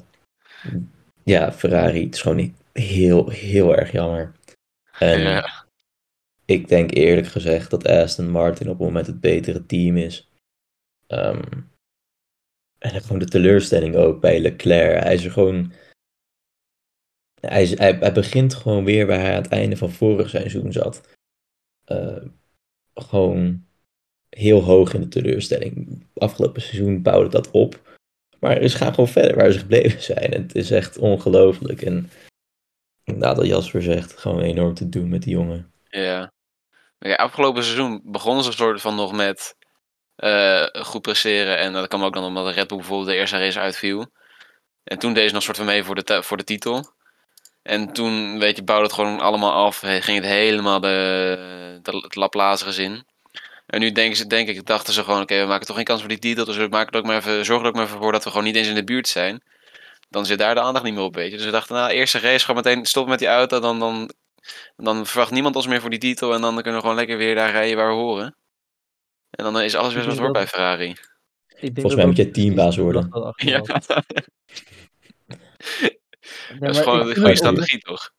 [1.23, 4.31] Ja, Ferrari, het is gewoon niet heel, heel erg jammer.
[4.99, 5.60] En Ja.
[6.51, 10.29] Ik denk eerlijk gezegd dat Aston Martin op het moment het betere team is.
[11.07, 11.61] Ehm,
[12.77, 15.03] en gewoon de teleurstelling ook bij Leclerc.
[15.03, 15.73] Hij is er gewoon.
[17.39, 20.71] Hij, is, hij, hij begint gewoon weer waar hij aan het einde van vorig seizoen
[20.71, 21.17] zat.
[21.83, 22.25] Eh,
[22.93, 23.65] gewoon
[24.29, 26.05] heel hoog in de teleurstelling.
[26.13, 27.99] Afgelopen seizoen bouwde dat op.
[28.39, 30.31] Maar ze gaan gewoon verder waar ze gebleven zijn.
[30.31, 31.81] Het is echt ongelooflijk.
[31.81, 32.09] En
[33.03, 35.71] wat Jasper zegt, gewoon enorm te doen met die jongen.
[35.89, 36.31] Ja.
[37.03, 39.55] Ja, afgelopen seizoen begonnen ze soort van nog met
[40.15, 41.57] eh, goed presteren.
[41.57, 44.05] En dat kwam ook dan omdat Red Bull bijvoorbeeld de eerste race uitviel.
[44.83, 46.93] En toen deed ze nog soort van mee voor de, voor de titel.
[47.61, 49.79] En toen, weet je, bouwde het gewoon allemaal af.
[49.79, 53.05] Ging het helemaal de, de, het Laplace gezin.
[53.65, 55.99] En nu denken ze, denk ik, dachten ze gewoon, oké, we maken toch geen kans
[55.99, 56.45] voor die titel.
[56.45, 58.29] Dus we maken er ook maar even, zorgen er ook maar even voor dat we
[58.29, 59.43] gewoon niet eens in de buurt zijn.
[60.09, 61.37] Dan zit daar de aandacht niet meer op, weet je.
[61.37, 63.59] Dus we dachten, nou, eerste race, gewoon meteen stoppen met die auto.
[63.59, 64.11] Dan, dan,
[64.75, 66.33] dan verwacht niemand ons meer voor die titel.
[66.33, 68.35] En dan kunnen we gewoon lekker weer daar rijden waar we horen.
[69.29, 70.89] En dan is alles weer zoals het hoort bij Ferrari.
[70.89, 70.95] Ik
[71.59, 73.33] denk Volgens dat mij moet je teambaas worden.
[73.35, 73.59] Ja,
[76.59, 78.11] dat is gewoon een goede strategie, toch?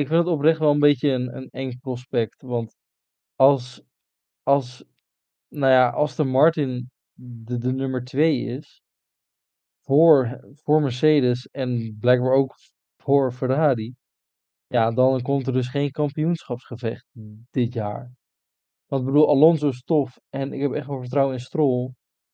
[0.00, 2.42] ik vind het oprecht wel een beetje een, een eng prospect.
[2.42, 2.76] Want
[3.36, 3.82] als,
[4.42, 4.84] als,
[5.48, 8.82] nou ja, als de Martin de, de nummer 2 is,
[9.80, 12.54] voor, voor Mercedes en blijkbaar ook
[12.96, 13.94] voor Ferrari,
[14.70, 17.06] ja, dan komt er dus geen kampioenschapsgevecht
[17.50, 18.10] dit jaar.
[18.86, 21.92] Want ik bedoel, Alonso is tof en ik heb echt wel vertrouwen in Stroll.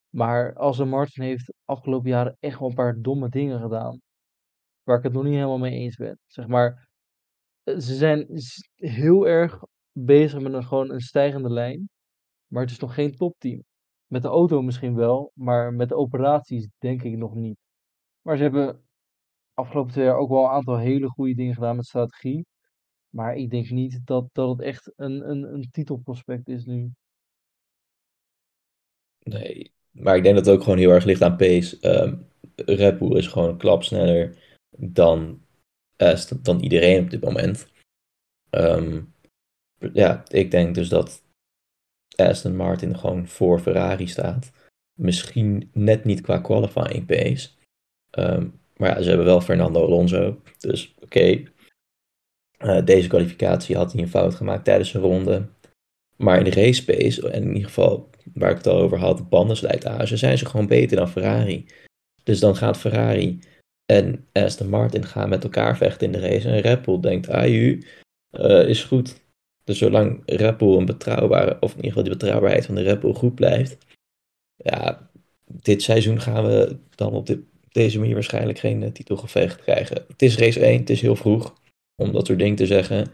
[0.09, 3.99] Maar als een Martin heeft afgelopen jaren echt wel een paar domme dingen gedaan.
[4.83, 6.19] Waar ik het nog niet helemaal mee eens ben.
[6.25, 6.89] Zeg maar,
[7.63, 8.27] eh, ze zijn
[8.75, 11.89] heel erg bezig met een, gewoon een stijgende lijn.
[12.47, 13.63] Maar het is nog geen topteam.
[14.07, 17.57] Met de auto misschien wel, maar met de operaties denk ik nog niet.
[18.21, 18.86] Maar ze hebben
[19.57, 22.45] afgelopen twee jaar ook wel een aantal hele goede dingen gedaan met strategie.
[23.09, 26.91] Maar ik denk niet dat, dat het echt een, een, een titelprospect is nu.
[29.19, 31.79] Nee, maar ik denk dat het ook gewoon heel erg ligt aan pace.
[31.79, 32.15] Ehm
[32.65, 34.37] Red Bull is gewoon een klap sneller
[34.77, 35.41] dan,
[35.95, 37.67] Aston- dan iedereen op dit moment.
[38.49, 39.01] Ehm,
[39.93, 41.23] ja, ik denk dus dat
[42.15, 44.51] Aston Martin gewoon voor Ferrari staat.
[44.93, 47.49] Misschien net niet qua qualifying pace.
[48.09, 50.41] Ehm, maar ja, ze hebben wel Fernando Alonso.
[50.57, 51.43] Dus oké.
[52.57, 55.47] Eh, deze kwalificatie had hij een fout gemaakt tijdens een ronde.
[56.15, 59.29] Maar in de race pace, en in ieder geval waar ik het al over had,
[59.29, 61.65] bandenslijtage, zijn ze gewoon beter dan Ferrari.
[62.23, 63.39] Dus dan gaat Ferrari
[63.85, 66.49] en Aston Martin gaan met elkaar vechten in de race.
[66.49, 67.79] En Red Bull denkt, AU
[68.29, 69.25] eh, is goed.
[69.63, 72.99] Dus zolang Red Bull een betrouwbare, of in ieder geval de betrouwbaarheid van de Red
[72.99, 73.77] Bull goed blijft.
[74.55, 75.09] Ja,
[75.45, 77.39] dit seizoen gaan we dan op dit,
[77.73, 80.05] deze manier waarschijnlijk geen eh, titelgevecht krijgen.
[80.07, 81.55] Het is race 1, het is heel vroeg
[81.95, 83.11] om dat soort dingen te zeggen.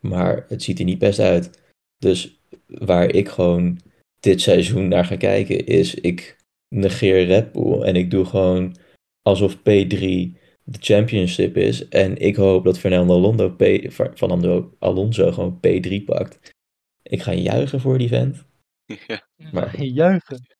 [0.00, 1.62] Maar het ziet er niet best uit.
[1.98, 3.80] Dus waar ik gewoon
[4.20, 6.36] dit seizoen naar ga kijken is, ik
[6.68, 8.76] negeer Red Bull en ik doe gewoon
[9.22, 11.88] alsof P3 de championship is.
[11.88, 16.54] En ik hoop dat Fernando Alonso, P, Fernando Alonso gewoon P3 pakt.
[17.02, 18.44] Ik ga juichen voor die vent.
[19.06, 19.28] Ja.
[19.52, 20.56] Maar, Juichen.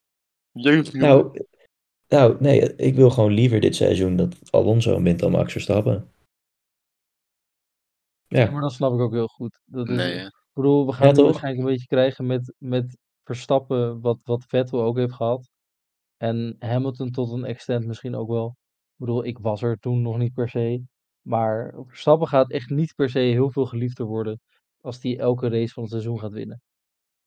[0.52, 1.46] Jeugd, nou,
[2.11, 6.09] nou, nee, ik wil gewoon liever dit seizoen dat Alonso wint dan Max Verstappen.
[8.27, 9.61] Ja, Ja, maar dat snap ik ook heel goed.
[9.64, 10.29] Dat is, Nee, ik hè.
[10.53, 11.25] bedoel, we gaan Ja, toch?
[11.25, 15.51] waarschijnlijk een beetje krijgen met, met Verstappen, wat, wat Vettel ook heeft gehad.
[16.16, 18.46] En Hamilton tot een extent misschien ook wel.
[18.92, 20.83] Ik bedoel, ik was er toen nog niet per se.
[21.23, 24.40] Maar Verstappen gaat echt niet per se heel veel geliefder worden
[24.81, 26.62] als hij elke race van het seizoen gaat winnen.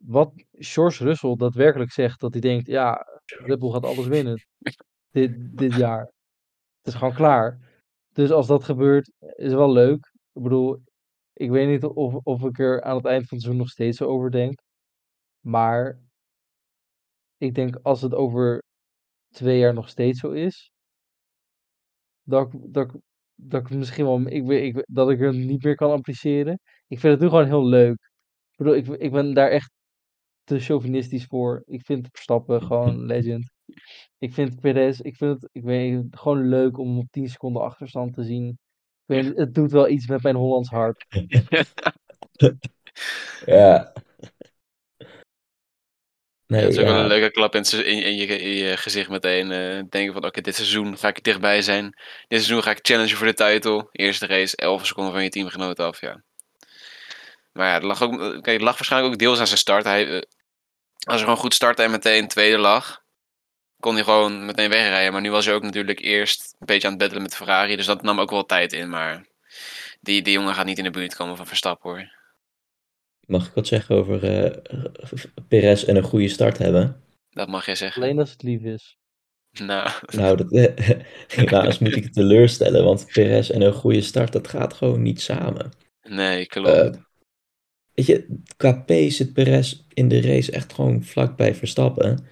[0.05, 4.45] Wat George Russell daadwerkelijk zegt, dat hij denkt, ja, Red Bull gaat alles winnen
[5.11, 6.01] dit, dit jaar.
[6.77, 7.59] Het is gewoon klaar.
[8.13, 10.11] Dus als dat gebeurt, is wel leuk.
[10.33, 10.81] Ik bedoel,
[11.33, 13.97] ik weet niet of, of ik er aan het eind van het seizoen nog steeds
[13.97, 14.61] zo over denk.
[15.39, 15.99] Maar
[17.37, 18.63] ik denk als het over
[19.29, 20.71] twee jaar nog steeds zo is,
[22.23, 22.95] dat ik, dat
[23.35, 26.59] dat ik misschien wel, ik, weet- ik, dat ik hem niet meer kan appreciëren.
[26.87, 28.11] Ik vind het nu gewoon heel leuk.
[28.51, 29.71] Ik bedoel, ik, ik ben daar echt
[30.43, 31.63] te chauvinistisch voor.
[31.65, 33.51] Ik vind Verstappen gewoon legend.
[34.17, 38.13] Ik vind Perez, ik vind het, ik weet, gewoon leuk om op 10 seconden achterstand
[38.13, 38.47] te zien.
[39.06, 41.06] Ik weet, het doet wel iets met mijn Hollands hart.
[41.10, 41.63] Ja.
[43.45, 43.93] Ja,
[46.53, 47.63] Nee, het is ook wel een leuke klap in,
[48.15, 49.51] je, in je gezicht meteen.
[49.51, 51.84] eh, denken van, oké, dit seizoen ga ik er dichtbij zijn.
[52.27, 53.88] Dit seizoen ga ik challengen voor de title.
[53.91, 56.23] Eerste race, 11 seconden van je teamgenoot af, ja.
[57.53, 59.83] Maar ja, het lag, ook, kijk, het lag waarschijnlijk ook deels aan zijn start.
[59.83, 60.21] Hij, eh,
[61.03, 63.03] als hij gewoon goed startte en meteen tweede lag,
[63.79, 65.11] kon hij gewoon meteen wegrijden.
[65.11, 67.75] Maar nu was hij ook natuurlijk eerst een beetje aan het battelen met Ferrari.
[67.75, 68.89] Dus dat nam ook wel tijd in.
[68.89, 69.27] Maar
[70.01, 72.11] die, die jongen gaat niet in de buurt komen van Verstappen, hoor.
[73.25, 77.03] Mag ik wat zeggen over eh Perez en een goede start hebben?
[77.29, 78.01] Dat mag jij zeggen.
[78.01, 78.97] Alleen als het lief is.
[79.51, 80.49] Nou, Nou, dat,
[81.35, 85.21] helaas moet ik het teleurstellen, want Perez en een goede start, dat gaat gewoon niet
[85.21, 85.71] samen.
[86.01, 86.95] nee, klopt.
[86.95, 87.01] Eh,
[87.93, 92.25] weet je, qua zit Perez in de race echt gewoon vlakbij Verstappen.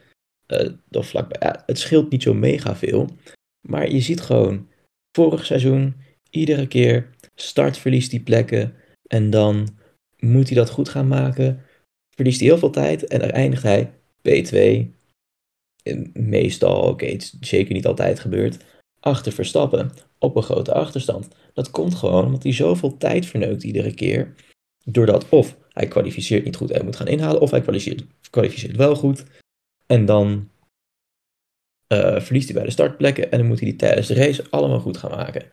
[0.91, 3.09] Of vlakbij, het scheelt niet zo mega veel.
[3.67, 4.67] Maar je ziet gewoon,
[5.11, 5.95] vorig seizoen,
[6.29, 8.73] iedere keer, start verliest die plekken.
[9.07, 9.67] En dan
[10.19, 11.61] moet hij dat goed gaan maken.
[12.15, 14.55] Verliest hij heel veel tijd en dan eindigt hij P2.
[15.83, 18.57] Eh, Meestal, oké, het is zeker niet altijd gebeurd.
[18.99, 21.27] Achter Verstappen, op een grote achterstand.
[21.53, 24.35] Dat komt gewoon omdat hij zoveel tijd verneukt iedere keer.
[24.83, 28.95] Doordat of hij kwalificeert niet goed en moet gaan inhalen, of hij kwalificeert, kwalificeert wel
[28.95, 29.23] goed.
[29.85, 30.49] En dan
[31.87, 34.79] eh, verliest hij bij de startplekken en dan moet hij die tijdens de race allemaal
[34.79, 35.45] goed gaan maken.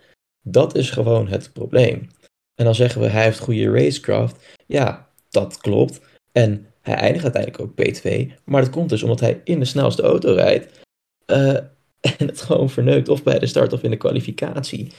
[0.43, 2.09] Dat is gewoon het probleem.
[2.55, 4.57] En dan zeggen we hij heeft goede racecraft.
[4.67, 6.01] Ja, dat klopt.
[6.33, 8.33] En hij eindigt uiteindelijk ook P2.
[8.45, 10.81] Maar dat komt dus omdat hij in de snelste auto rijdt.
[11.27, 11.55] eh,
[12.19, 14.93] en het gewoon verneukt of bij de start of in de kwalificatie.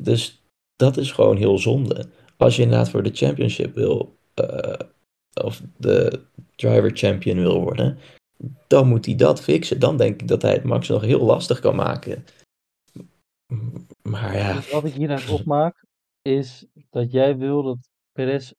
[0.00, 0.42] Dus
[0.76, 2.08] dat is gewoon heel zonde.
[2.42, 4.78] Als je inderdaad voor de championship wil, eh,
[5.42, 6.22] of de
[6.56, 7.98] driver champion wil worden,
[8.66, 9.80] dan moet hij dat fixen.
[9.80, 12.24] Dan denk ik dat hij het Max nog heel lastig kan maken.
[14.02, 15.84] Maar ja, Dus wat ik hieruit opmaak,
[16.22, 17.78] is dat jij wil dat
[18.12, 18.52] Perez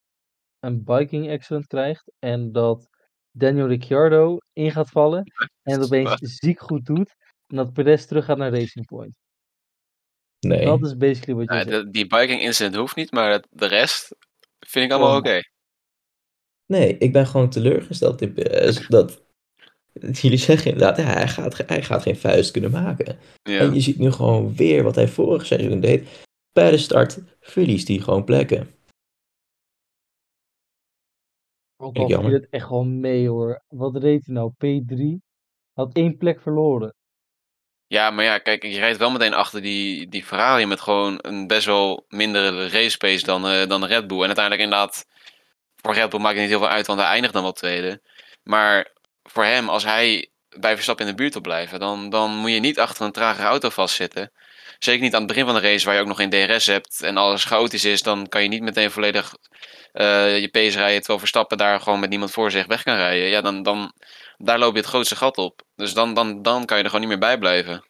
[0.59, 2.89] een biking accident krijgt en dat
[3.31, 5.23] Daniel Ricciardo in gaat vallen
[5.61, 7.15] en het opeens ziek goed doet
[7.47, 9.22] en dat Perez terug gaat naar Racing Point.
[10.43, 10.65] Nee.
[10.65, 11.83] Dat is basically wat je Ja, zegt.
[11.85, 14.15] de- die biking incident hoeft niet, maar het- de rest
[14.59, 15.39] vind ik allemaal oké.
[16.65, 18.87] Nee, ik ben gewoon teleurgesteld in Perez.
[18.87, 19.23] Dat,
[20.21, 23.17] jullie zeggen inderdaad, ja, hij, gaat, hij gaat geen vuist kunnen maken.
[23.43, 23.59] Ja.
[23.59, 26.25] En je ziet nu gewoon weer wat hij vorig seizoen deed.
[26.51, 28.67] Bij de start verliest hij gewoon plekken.
[31.77, 32.33] Ook ik al viel jammer.
[32.33, 33.63] het echt wel mee hoor.
[33.67, 34.51] Wat reed hij nou?
[34.51, 35.21] P3?
[35.73, 36.95] Had één plek verloren.
[37.93, 41.47] Ja, maar ja, kijk, je rijdt wel meteen achter die, die Ferrari met gewoon een
[41.47, 44.19] best wel mindere race pace dan, eh, dan de Red Bull.
[44.19, 45.05] En uiteindelijk inderdaad,
[45.81, 48.01] voor Red Bull maakt het niet heel veel uit, want hij eindigt dan wel tweede.
[48.43, 48.91] Maar
[49.23, 52.59] voor hem, als hij bij Verstappen in de buurt wil blijven, dan, dan moet je
[52.59, 54.31] niet achter een tragere auto vastzitten.
[54.79, 57.01] Zeker niet aan het begin van de race, waar je ook nog geen DRS hebt
[57.03, 59.35] en alles chaotisch is, dan kan je niet meteen volledig
[59.91, 63.27] eh, je pace rijden, terwijl Verstappen daar gewoon met niemand voor zich weg kan rijden.
[63.27, 63.93] Ja, dan, dan
[64.43, 65.61] daar loop je het grootste gat op.
[65.75, 67.83] Dus dan, dan, dan kan je er gewoon niet meer bij blijven.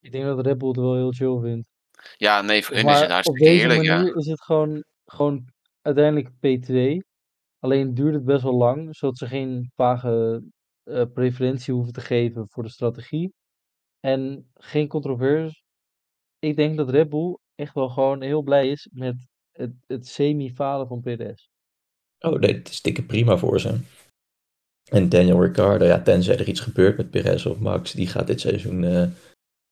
[0.00, 1.68] Ik denk dat Red Bull het wel heel chill vindt.
[2.16, 3.96] Ja, nee, voor hun is het op deze heerlijk, ja.
[3.96, 5.44] manier is het gewoon, gewoon
[5.82, 7.08] uiteindelijk P2.
[7.58, 10.42] Alleen duurt het best wel lang, zodat ze geen vage
[10.82, 13.32] eh, preferentie hoeven te geven voor de strategie.
[14.00, 15.62] En geen controversies.
[16.38, 20.86] Ik denk dat Red Bull echt wel gewoon heel blij is met het, het semi-falen
[20.86, 21.48] van Perez.
[22.18, 23.80] Oh, nee, het is dikke prima voor ze.
[24.90, 28.40] En Daniel Ricciardo, ja, tenzij er iets gebeurt met Perez of Max, die gaat dit
[28.40, 29.06] seizoen eh,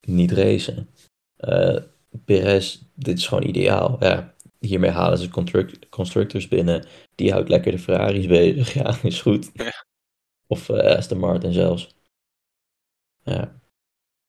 [0.00, 0.88] niet racen.
[1.36, 1.76] Eh
[2.24, 3.96] Perez, dit is gewoon ideaal.
[4.00, 6.86] Ja, hiermee halen ze construct- constructors binnen.
[7.14, 8.72] Die houdt lekker de Ferraris bezig.
[8.82, 9.50] Ja, is goed.
[9.52, 9.84] Ja.
[10.46, 11.94] Of eh Aston Martin zelfs.
[13.22, 13.60] Ja,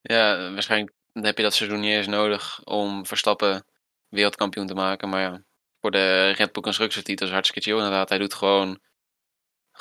[0.02, 3.65] Ja, waarschijnlijk heb je dat seizoen niet eens nodig om Verstappen
[4.10, 5.10] wereldkampioen te maken.
[5.10, 5.43] Maar ja,
[5.82, 8.10] voor de Red Bull constructietitel is hartstikke chill inderdaad.
[8.10, 8.80] Hij doet gewoon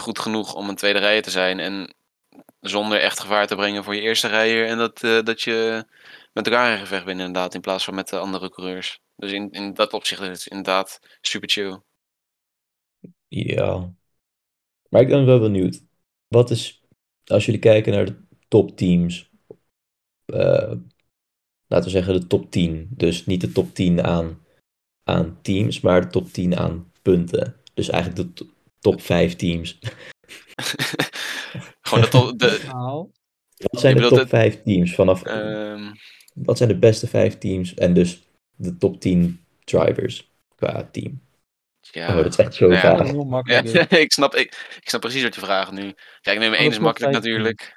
[0.00, 1.58] goed genoeg om een tweede rijder te zijn.
[1.58, 1.94] En
[2.60, 4.66] zonder echt gevaar te brengen voor je eerste rijder.
[4.66, 5.84] En dat, eh, dat je
[6.32, 9.00] met elkaar in gevecht bent inderdaad, in plaats van met de andere coureurs.
[9.16, 11.80] Dus in, in dat opzicht is het inderdaad super chill.
[13.28, 13.96] ideaal.
[14.88, 15.84] Maar ik ben wel benieuwd.
[16.28, 16.82] Wat is,
[17.24, 19.30] als jullie kijken naar de topteams,
[20.24, 20.72] eh
[21.68, 22.88] laten we zeggen de top 10.
[22.90, 24.44] Dus niet de top 10 aan,
[25.04, 27.56] aan teams, maar de top 10 aan punten.
[27.74, 28.46] Dus eigenlijk de
[28.80, 29.78] top 5 teams.
[31.80, 32.38] Gewoon de top...
[32.38, 33.10] De, Nou,
[33.56, 35.22] Wat zijn de top het- 5 teams vanaf...
[35.22, 35.92] ehm,
[36.34, 41.26] Wat zijn de beste 5 teams en dus de top 10 drivers qua team?
[41.80, 42.08] ja.
[42.08, 43.72] Oh, dat is echt zo Nou ja, heel makkelijk.
[43.72, 43.92] dit.
[44.04, 45.94] ik, snap, ik, ik snap precies wat je vraagt nu.
[46.20, 47.76] Kijk, nummer Oh, 1 de is makkelijk natuurlijk.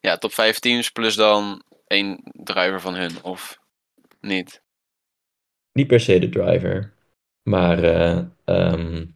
[0.00, 3.58] Ja, top 5 teams plus dan één driver van hun, of
[4.20, 4.62] niet?
[5.72, 6.94] Niet per se de driver,
[7.42, 9.06] maar eh, ehm,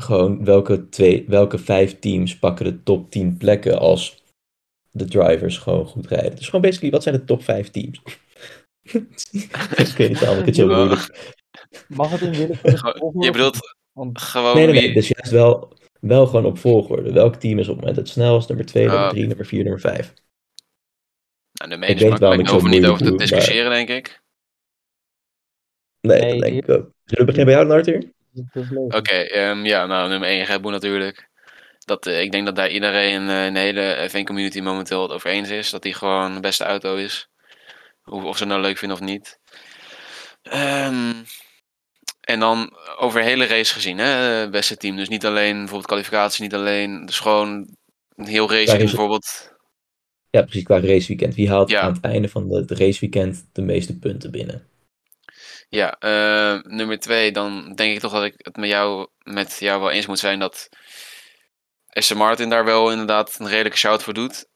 [0.00, 4.22] gewoon welke, twee, welke vijf teams pakken de top 10 plekken als
[4.90, 6.36] de drivers gewoon goed rijden.
[6.36, 8.00] Dus gewoon basically, wat zijn de top 5 teams?
[9.76, 11.34] ik weet niet waarom ik het zo moeilijk.
[11.88, 13.24] Mag het in volgorde?
[13.24, 13.56] Je bedoelt
[13.92, 14.12] gewoon
[14.54, 14.92] Nee, nee, nee.
[14.94, 17.12] Dus juist wel, wel gewoon op volgorde.
[17.12, 18.48] Welk team is op het moment het snelst?
[18.48, 19.10] Nummer 2, nummer Ah.
[19.10, 20.12] 3, nummer 4, nummer 5.
[21.52, 23.06] Nou, nummer Ik 1 is weet waarom makkelijk, ik daar zo hoeven we niet over
[23.06, 24.22] te discussiëren, denk ik.
[26.00, 26.90] Nee, Nee, dat denk je- ik ook.
[27.04, 28.12] Zullen we beginnen bij jou, Arthur?
[28.88, 31.28] Oké, ehm, ja, nou, nummer 1 Red Bull natuurlijk.
[31.84, 35.30] Dat, eh, ik denk dat daar iedereen eh, in de hele F1-community momenteel het over
[35.30, 35.70] eens is.
[35.70, 37.28] Dat die gewoon de beste auto is.
[38.04, 39.38] Of, of ze het nou leuk vinden of niet.
[40.42, 41.12] Ehm,
[42.20, 44.96] en dan over de hele race gezien, hè, eh, beste team.
[44.96, 47.06] Dus niet alleen bijvoorbeeld kwalificatie, niet alleen.
[47.06, 47.76] Dus gewoon
[48.14, 48.78] een heel race het?
[48.78, 49.52] bijvoorbeeld.
[50.30, 51.34] Ja, precies, qua raceweekend.
[51.34, 51.80] Wie haalt Ja.
[51.80, 54.69] aan het einde van de raceweekend de meeste punten binnen?
[55.70, 59.80] Ja, eh, nummer 2, dan denk ik toch dat ik het met jou, met jou
[59.80, 60.68] wel eens moet zijn dat
[61.88, 64.46] Aston Martin daar wel inderdaad een redelijke shout voor doet.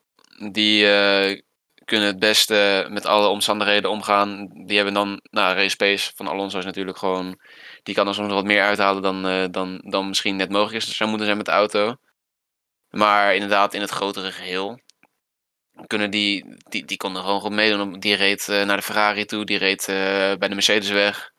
[0.53, 1.40] Die eh,
[1.85, 4.50] kunnen het beste met alle omstandigheden omgaan.
[4.66, 7.40] Die hebben dan, nou, race pace van Alonso is natuurlijk gewoon,
[7.83, 10.87] die kan er soms wat meer uithalen dan, eh, dan, dan misschien net mogelijk is.
[10.87, 11.96] Dus zou moeten zijn met de auto.
[12.90, 14.81] Maar inderdaad, in het grotere geheel
[15.87, 18.01] kunnen die, die, die konden gewoon goed meedoen.
[18.01, 19.95] Die reed eh, naar de Ferrari toe, die reed eh,
[20.39, 21.33] bij de Mercedes weg.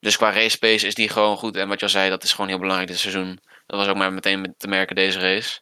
[0.00, 1.56] Dus qua race pace is die gewoon goed.
[1.56, 3.40] En wat je al zei, dat is gewoon heel belangrijk dit seizoen.
[3.66, 5.60] Dat was ook maar meteen te merken deze race.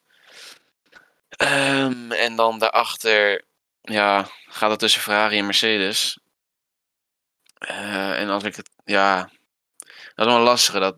[1.29, 3.45] Ehm, en dan daarachter,
[3.83, 6.19] ja, gaat het tussen Ferrari en Mercedes.
[7.59, 9.31] Eh, en als ik het, ja,
[10.14, 10.79] dat is wel lastige.
[10.79, 10.97] Dat,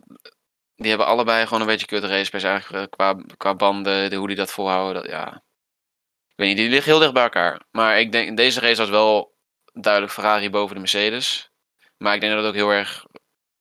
[0.75, 4.27] die hebben allebei gewoon een beetje kut race pace eigenlijk qua, qua banden, de, hoe
[4.27, 5.01] die dat volhouden.
[5.01, 5.43] Dat, ja,
[6.31, 7.65] ik weet niet, die liggen heel dicht bij elkaar.
[7.71, 9.35] Maar ik denk, deze race was wel
[9.73, 11.51] duidelijk Ferrari boven de Mercedes.
[11.97, 13.05] Maar ik denk dat het ook heel erg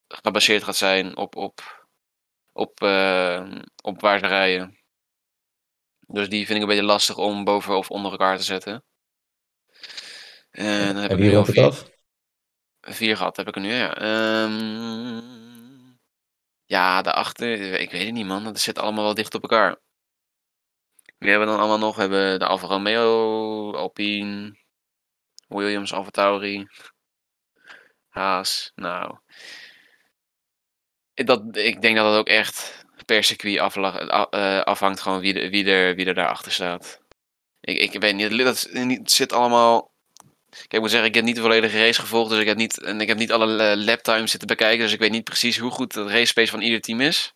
[0.07, 1.87] gebaseerd gaat zijn op, op,
[2.53, 3.53] op, eh,
[3.83, 4.79] op waar ze rijden.
[6.07, 8.85] Dus die vind ik een beetje lastig om boven of onder elkaar te zetten.
[10.51, 11.91] En dan heb en ik nu al vier, af?
[12.81, 13.95] vier gehad, heb ik er nu, ja.
[13.97, 15.21] Ehm,
[16.65, 19.79] ja, daarachter, ik weet het niet man, dat zit allemaal wel dicht op elkaar.
[21.21, 21.95] Wie hebben we dan allemaal nog?
[21.95, 24.57] We hebben de Alfa Romeo, Alpine,
[25.49, 26.41] Williams, Alfa
[28.09, 28.73] Haas.
[28.75, 29.19] Nou,
[31.15, 35.65] dat, ik denk dat dat ook echt per circuit a- eh, afhangt gewoon wie, wie,
[35.71, 37.01] er, wie er daarachter staat.
[37.61, 39.93] Ik, ik weet niet, dat het zit allemaal...
[40.69, 43.01] Ik moet zeggen, ik heb niet de volledige race gevolgd, dus ik heb niet, en
[43.01, 45.95] ik heb niet alle eh, laptimes zitten bekijken, dus ik weet niet precies hoe goed
[45.95, 47.35] de race pace van ieder team is.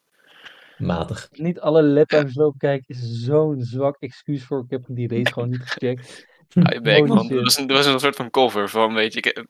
[0.78, 1.28] Matig.
[1.30, 4.58] Niet alle laptimes lopen kijken is zo'n zwak excuus voor.
[4.58, 6.26] Ik heb die race gewoon niet gecheckt.
[6.48, 7.28] Hou je bek, Holy man.
[7.28, 9.46] Dat was, een, dat was een soort van cover van, weet je, ik,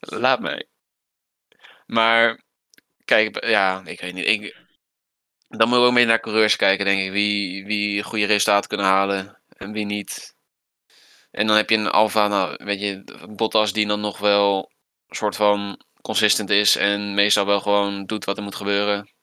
[0.00, 0.68] laat mij.
[1.86, 2.44] Maar,
[3.04, 4.26] kijk, ja, ik weet niet.
[4.26, 4.62] Ik,
[5.48, 7.12] dan moeten we ook mee naar coureurs kijken, denk ik.
[7.12, 10.34] Wie, wie goede resultaten kunnen halen en wie niet.
[11.30, 13.04] En dan heb je een Alfa, nou, weet je,
[13.36, 14.70] Bottas die dan nog wel
[15.06, 19.13] een soort van consistent is en meestal wel gewoon doet wat er moet gebeuren.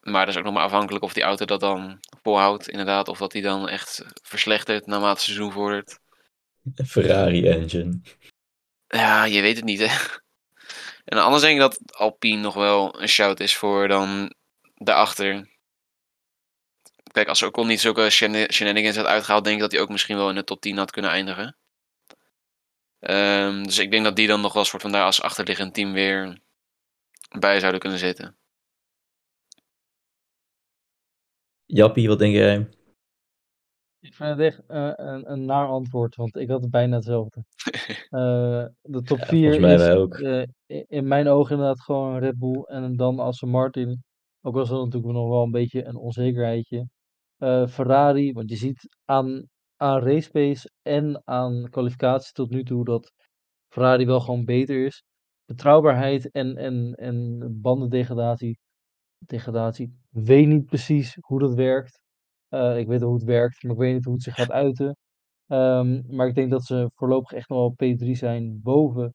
[0.00, 3.08] Maar dat is ook nog maar afhankelijk of die auto dat dan volhoudt, inderdaad.
[3.08, 5.98] Of dat die dan echt verslechtert naarmate het seizoen vordert.
[6.86, 8.00] Ferrari engine.
[8.88, 10.18] Ja, je weet het niet, hè.
[11.04, 14.34] En anders denk ik dat Alpine nog wel een shout is voor dan
[14.74, 15.48] daarachter.
[17.12, 20.16] Kijk, als Ocon niet zulke shena- shenanigans had uitgehaald, denk ik dat hij ook misschien
[20.16, 21.56] wel in de top 10 had kunnen eindigen.
[23.00, 25.74] Ehm, dus ik denk dat die dan nog wel een soort van daar als achterliggend
[25.74, 26.38] team weer
[27.38, 28.36] bij zouden kunnen zitten.
[31.72, 32.68] Jappie, wat denk jij?
[34.00, 37.44] Ik vind het echt eh, een, een naar antwoord, want ik had het bijna hetzelfde.
[38.10, 40.14] Eh, de top Ja, 4 volgens mij is wij ook.
[40.14, 44.02] eh, in mijn ogen inderdaad gewoon Red Bull en dan Aston Martin.
[44.40, 46.88] Ook was dat natuurlijk nog wel een beetje een onzekerheidje.
[47.36, 49.46] Eh, Ferrari, want je ziet aan,
[49.76, 53.12] aan race pace en aan kwalificatie tot nu toe dat
[53.68, 55.02] Ferrari wel gewoon beter is.
[55.44, 58.58] Betrouwbaarheid en, en, en bandendegradatie.
[59.26, 59.94] Degradatie.
[60.10, 62.00] Weet niet precies hoe dat werkt.
[62.48, 64.96] Eh, ik weet hoe het werkt, maar ik weet niet hoe het zich gaat uiten.
[65.46, 69.14] Ehm, maar ik denk dat ze voorlopig echt nog wel P3 zijn boven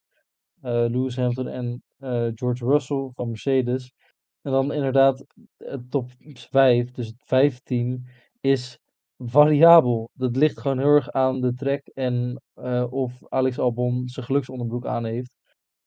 [0.61, 3.93] eh, Lewis Hamilton en eh, George Russell van Mercedes.
[4.41, 5.25] En dan inderdaad
[5.57, 8.03] het top 5, dus het vijfde team,
[8.41, 8.79] is
[9.17, 10.09] variabel.
[10.13, 12.41] Dat ligt gewoon heel erg aan de track en
[12.89, 15.35] of Alex Albon zijn geluksonderbroek aan heeft.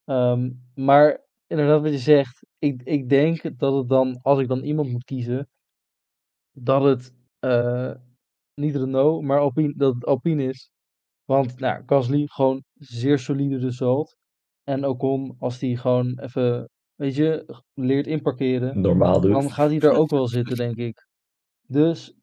[0.05, 4.63] Ehm, maar inderdaad wat je zegt, ik, ik denk dat het dan, als ik dan
[4.63, 5.49] iemand moet kiezen,
[6.53, 7.95] dat het eh,
[8.55, 10.71] niet Renault, maar Alpine, dat het Alpine is.
[11.25, 14.17] Want nou, Gasly gewoon zeer solide result.
[14.65, 19.33] En Ocon, als die gewoon even, weet je, leert inparkeren, Normaal doet.
[19.33, 21.07] dan gaat hij daar ook wel zitten, denk ik.
[21.67, 22.15] Dus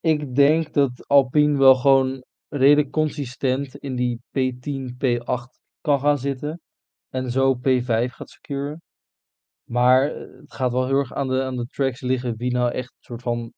[0.00, 6.60] ik denk dat Alpine wel gewoon redelijk consistent in die P10, P8 kan gaan zitten.
[7.08, 8.82] En zo P5 gaat securen.
[9.70, 12.70] Maar eh, het gaat wel heel erg aan de, aan de tracks liggen wie nou
[12.72, 13.52] echt een soort van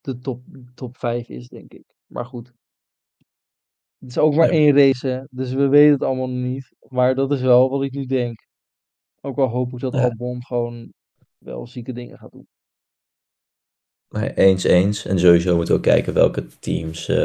[0.00, 0.42] de top,
[0.74, 1.84] top 5 is, denk ik.
[2.06, 2.52] Maar goed.
[3.98, 5.22] Het is ook maar één race, hè.
[5.30, 6.74] Dus we weten het allemaal nog niet.
[6.88, 8.46] Maar dat is wel wat ik nu denk.
[9.20, 10.02] Ook al hoop ik dat Ja.
[10.02, 10.92] Albon gewoon
[11.38, 12.48] wel zieke dingen gaat doen.
[14.08, 15.04] Maar eens, eens.
[15.04, 17.16] En sowieso moeten we ook kijken welke teams eh,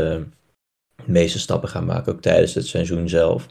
[0.96, 3.48] de meeste stappen gaan maken, ook tijdens het seizoen zelf.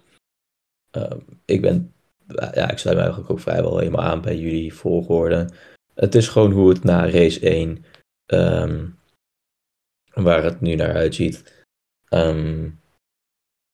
[0.90, 1.92] Ehm, ik ben,
[2.28, 5.48] ja, ik sluit me eigenlijk ook vrijwel helemaal aan bij jullie volgorde.
[5.94, 7.84] Het is gewoon hoe het na race 1,
[8.26, 8.86] ehm,
[10.12, 11.64] waar het nu naar uitziet.
[12.08, 12.70] Ehm,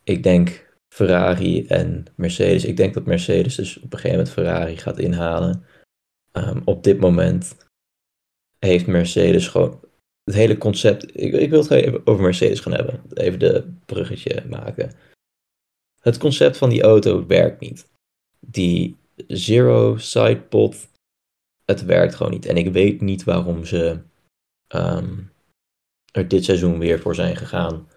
[0.04, 2.64] ik denk Ferrari en Mercedes.
[2.64, 5.64] Ik denk dat Mercedes dus op een gegeven moment Ferrari gaat inhalen.
[6.32, 7.56] Ehm, op dit moment
[8.58, 9.80] heeft Mercedes gewoon
[10.24, 11.02] het hele concept.
[11.20, 13.02] Ik, ik wil het even over Mercedes gaan hebben.
[13.14, 14.92] Even de bruggetje maken.
[16.00, 17.86] Het concept van die auto werkt niet.
[18.46, 20.88] Die zero side pod,
[21.64, 22.46] het werkt gewoon niet.
[22.46, 24.02] En ik weet niet waarom ze
[24.66, 25.22] ehm,
[26.12, 27.88] er dit seizoen weer voor zijn gegaan.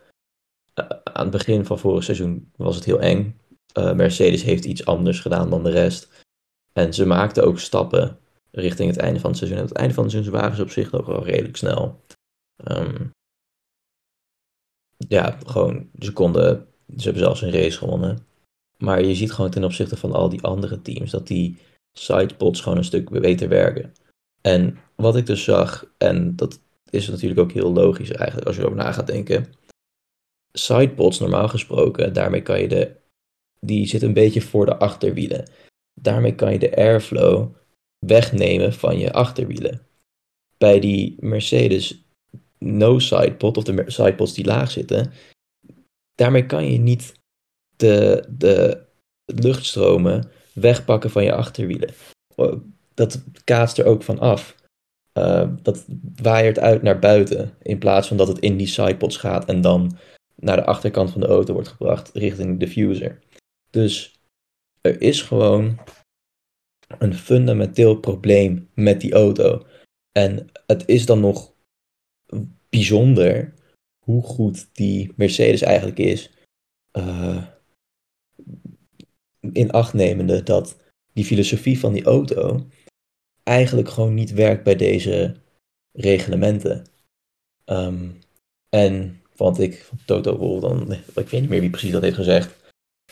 [0.74, 3.39] Eh, aan het begin van vorig seizoen was het heel eng.
[3.74, 6.26] Eh, Mercedes heeft iets anders gedaan dan de rest.
[6.74, 8.20] En ze maakten ook stappen
[8.52, 9.58] richting het einde van het seizoen.
[9.58, 12.02] En aan het einde van het seizoen waren ze op zich nog wel redelijk snel.
[12.64, 13.08] Ehm,
[14.98, 16.68] ja, gewoon, ze konden,
[16.98, 18.28] ze hebben zelfs een race gewonnen.
[18.78, 21.58] Maar je ziet gewoon ten opzichte van al die andere teams dat die
[21.94, 23.94] sidepods gewoon een stuk beter werken.
[24.42, 26.60] En wat ik dus zag, en dat
[26.90, 29.54] is natuurlijk ook heel logisch eigenlijk als je erover na gaat denken.
[30.52, 32.96] Sidepods normaal gesproken, daarmee kan je de,
[33.60, 35.50] die zit een beetje voor de achterwielen.
[36.02, 37.56] Daarmee kan je de airflow
[38.06, 39.82] wegnemen van je achterwielen.
[40.58, 42.04] Bij die Mercedes
[42.58, 45.12] no sidepod, of de sidepods die laag zitten,
[46.16, 47.14] daarmee kan je niet
[47.78, 48.86] de, de
[49.26, 51.94] luchtstromen wegpakken van je achterwielen.
[52.94, 54.56] Dat kaatst er ook van af.
[55.18, 55.86] Uh, dat
[56.22, 59.98] waaiert uit naar buiten, in plaats van dat het in die sidepods gaat en dan
[60.36, 63.20] naar de achterkant van de auto wordt gebracht richting de diffuser.
[63.70, 64.22] Dus
[64.82, 65.80] er is gewoon
[66.88, 69.66] een fundamenteel probleem met die auto.
[70.12, 71.54] En het is dan nog
[72.70, 73.54] bijzonder
[74.04, 76.32] hoe goed die Mercedes eigenlijk is.
[76.94, 77.48] Uh,
[79.54, 80.78] in acht nemende dat
[81.14, 82.68] die filosofie van die auto
[83.43, 85.36] eigenlijk gewoon niet werkt bij deze
[85.91, 86.86] reglementen.
[87.66, 88.20] Um,
[88.70, 90.91] en wat ik van Toto Wolff dan,
[91.24, 92.56] ik weet niet meer wie precies dat heeft gezegd,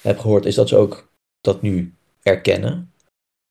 [0.01, 1.11] heb gehoord, is dat ze ook
[1.41, 2.93] dat nu erkennen.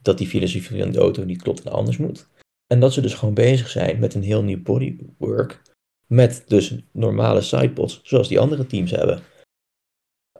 [0.02, 2.26] Dat die filosofie van de auto niet klopt en anders moet.
[2.66, 5.62] En dat ze dus gewoon bezig zijn met een heel nieuw bodywork.
[6.06, 9.22] Met dus normale sidepods, zoals die andere teams hebben.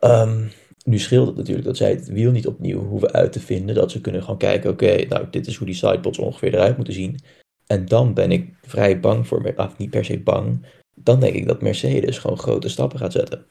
[0.01, 0.51] Um,
[0.85, 3.75] nu scheelt het natuurlijk dat zij het wiel niet opnieuw hoeven uit te vinden.
[3.75, 6.95] Dat ze kunnen gewoon kijken, oké, nou dit is hoe die sidepods ongeveer eruit moeten
[6.95, 7.19] zien.
[7.67, 10.67] En dan ben ik vrij bang voor, of niet per se bang.
[10.95, 13.47] Dan denk ik dat Mercedes gewoon grote stappen gaat zetten.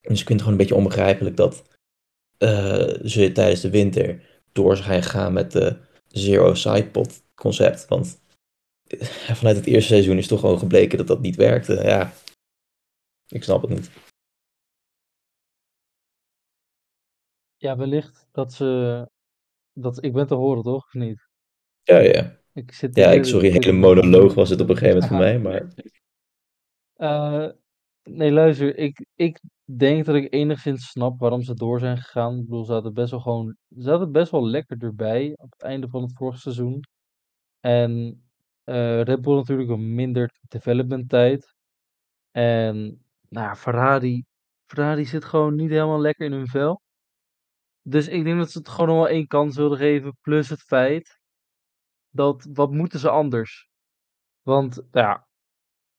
[0.00, 1.62] Dus ik vind het gewoon een beetje onbegrijpelijk dat
[2.38, 4.22] uh, ze tijdens de winter
[4.52, 5.76] door zijn gaan met de
[6.08, 7.88] zero sidepod concept.
[7.88, 8.20] Want
[9.38, 11.74] vanuit het eerste seizoen is toch gewoon gebleken dat dat niet werkte.
[11.74, 12.12] Ja,
[13.28, 13.90] ik snap het niet.
[17.62, 19.08] Ja, wellicht dat ze.
[19.72, 20.84] Dat, ik ben te horen, toch?
[20.84, 21.28] Of niet?
[21.82, 22.36] Ja, ja.
[22.52, 25.38] Ik zit ja, ik, sorry, hele monoloog was het op een gegeven moment voor mij,
[25.38, 25.74] maar
[26.94, 27.48] Eh,
[28.02, 32.38] nee, luister, ik, ik denk dat ik enigszins snap waarom ze door zijn gegaan.
[32.38, 35.62] Ik bedoel, ze hadden best wel gewoon, ze hadden best wel lekker erbij op het
[35.62, 36.80] einde van het vorige seizoen.
[37.60, 38.22] En
[38.64, 41.54] eh Red Bull natuurlijk wat minder development tijd.
[42.30, 44.24] En nou, Ferrari,
[44.66, 46.81] Ferrari zit gewoon niet helemaal lekker in hun vel.
[47.82, 50.16] Dus ik denk dat ze het gewoon nog wel één kans wilden geven.
[50.20, 51.20] Plus het feit
[52.10, 53.68] dat, wat moeten ze anders?
[54.42, 55.26] Want ja,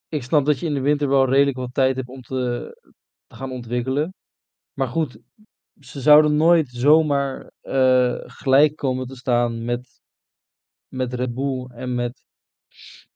[0.08, 2.72] ik snap dat je in de winter wel redelijk wat tijd hebt om te,
[3.28, 4.14] te gaan ontwikkelen.
[4.74, 5.20] Maar goed,
[5.80, 10.02] ze zouden nooit zomaar eh, gelijk komen te staan met,
[10.88, 12.26] met Red Bull en met,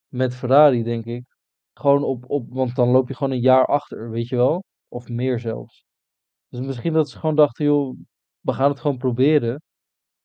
[0.08, 1.26] met Ferrari, denk ik.
[1.74, 4.64] Gewoon op, op, want dan loop je gewoon een jaar achter, weet je wel?
[4.88, 5.86] Of meer zelfs.
[6.50, 8.00] Dus misschien dat ze gewoon dachten, joh,
[8.48, 9.62] we gaan het gewoon proberen.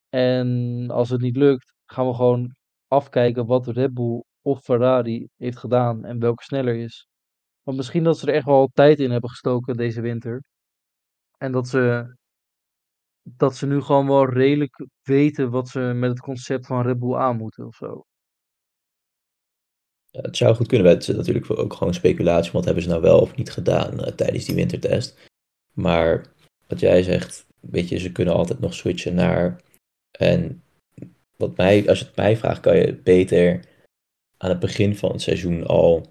[0.08, 2.54] En als het niet lukt, gaan we gewoon
[2.88, 7.06] afkijken wat Red Bull of Ferrari heeft gedaan en welke sneller is.
[7.62, 10.42] Want misschien dat ze er echt wel tijd in hebben gestoken deze winter.
[11.38, 12.16] En dat ze,
[13.22, 17.14] dat ze nu gewoon wel redelijk weten wat ze met het concept van Red Bull
[17.14, 18.04] aan moeten of zo.
[20.10, 20.88] Ja, het zou goed kunnen.
[20.88, 22.52] Het is natuurlijk ook gewoon speculatie.
[22.52, 25.30] Wat hebben ze nou wel of niet gedaan eh, tijdens die wintertest?
[25.72, 26.26] Maar
[26.68, 29.60] wat jij zegt, weet je, ze kunnen altijd nog switchen naar.
[30.10, 30.62] En
[31.36, 33.64] wat mij, als het mij vraagt, kan je beter
[34.36, 36.06] aan het begin van het seizoen al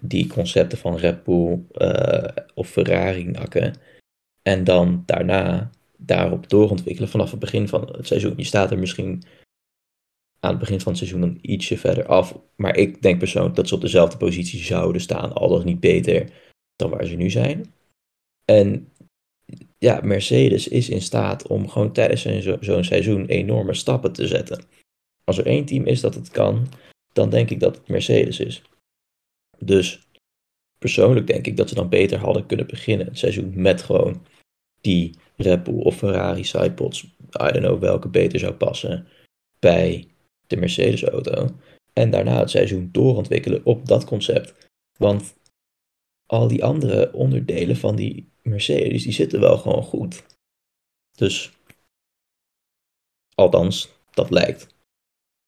[0.00, 3.74] die concepten van Red Bull eh, of Ferrari nakken.
[4.42, 8.34] En dan daarna daarop doorontwikkelen vanaf het begin van het seizoen.
[8.36, 9.22] Je staat er misschien
[10.40, 12.38] aan het begin van het seizoen een ietsje verder af.
[12.56, 16.30] Maar ik denk persoonlijk dat ze op dezelfde positie zouden staan, al dan niet beter
[16.76, 17.72] dan waar ze nu zijn.
[18.44, 18.88] En
[19.80, 22.22] ja, Mercedes is in staat om gewoon tijdens
[22.60, 24.64] zo'n seizoen enorme stappen te zetten.
[25.24, 26.68] Als er één team is dat het kan,
[27.12, 28.62] dan denk ik dat het Mercedes is.
[29.58, 30.08] Dus
[30.78, 34.26] persoonlijk denk ik dat ze dan beter hadden kunnen beginnen het seizoen met gewoon
[34.80, 37.02] die Red Bull of Ferrari sidepods.
[37.02, 39.06] I don't know welke beter zou passen
[39.58, 40.08] bij
[40.46, 41.46] de Mercedes auto.
[41.92, 44.54] En daarna het seizoen doorontwikkelen op dat concept.
[44.98, 45.34] Want
[46.30, 50.24] al die andere onderdelen van die Mercedes, die zitten wel gewoon goed.
[51.10, 51.52] Dus,
[53.34, 54.74] althans, dat lijkt.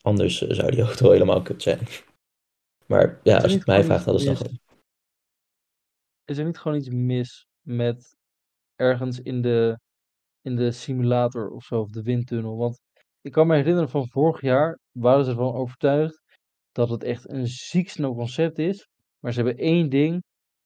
[0.00, 1.78] Anders eh, zou die auto helemaal kut zijn.
[2.86, 4.58] Maar ja, als je het mij vraagt, hadden ze dan
[6.24, 8.16] Is er niet gewoon iets mis met
[8.74, 9.78] ergens in de,
[10.40, 12.56] in de simulator of zo, of de windtunnel?
[12.56, 12.80] Want
[13.20, 16.22] ik kan me herinneren van vorig jaar waren ze ervan overtuigd
[16.72, 18.88] dat het echt een ziek snel concept is.
[19.18, 20.22] Maar ze hebben één ding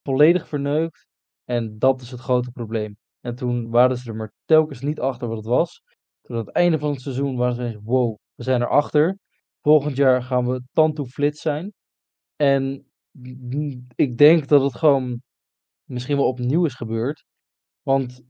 [0.06, 1.06] volledig verneukt
[1.44, 2.96] en dat is het grote probleem.
[3.20, 5.82] En toen waren ze er maar telkens niet achter wat het was.
[6.22, 9.18] Toen aan het einde van het seizoen waren ze eens, wow, we zijn erachter.
[9.60, 11.72] Volgend jaar gaan we tantoe flits zijn.
[12.36, 12.86] En
[13.94, 15.22] ik denk dat het gewoon
[15.84, 17.24] misschien wel opnieuw is gebeurd.
[17.82, 18.22] Want,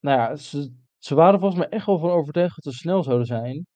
[0.00, 3.26] nou ja, ze, ze waren volgens mij echt wel van overtuigd dat ze snel zouden
[3.26, 3.66] zijn.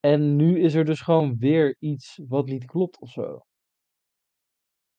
[0.00, 3.40] En nu is er dus gewoon weer iets wat niet klopt of zo.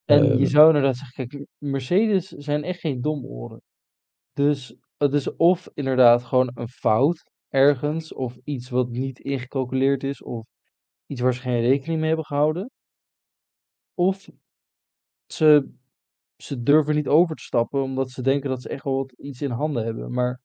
[0.07, 0.45] En je Ehm.
[0.45, 3.61] zou inderdaad zeggen, kijk, Mercedes zijn echt geen domoren.
[4.33, 10.23] Dus het is of inderdaad gewoon een fout ergens, of iets wat niet ingecalculeerd is,
[10.23, 10.47] of
[11.07, 12.71] iets waar ze geen rekening mee hebben gehouden.
[13.95, 14.29] Of
[15.27, 15.71] ze,
[16.35, 19.41] ze durven niet over te stappen, omdat ze denken dat ze echt wel wat, iets
[19.41, 20.11] in handen hebben.
[20.13, 20.41] Maar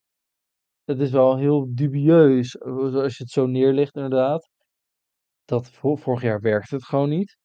[0.85, 4.51] het is wel heel dubieus, eh, als je het zo neerlegt inderdaad.
[5.45, 7.37] Dat vorig jaar werkte het gewoon niet.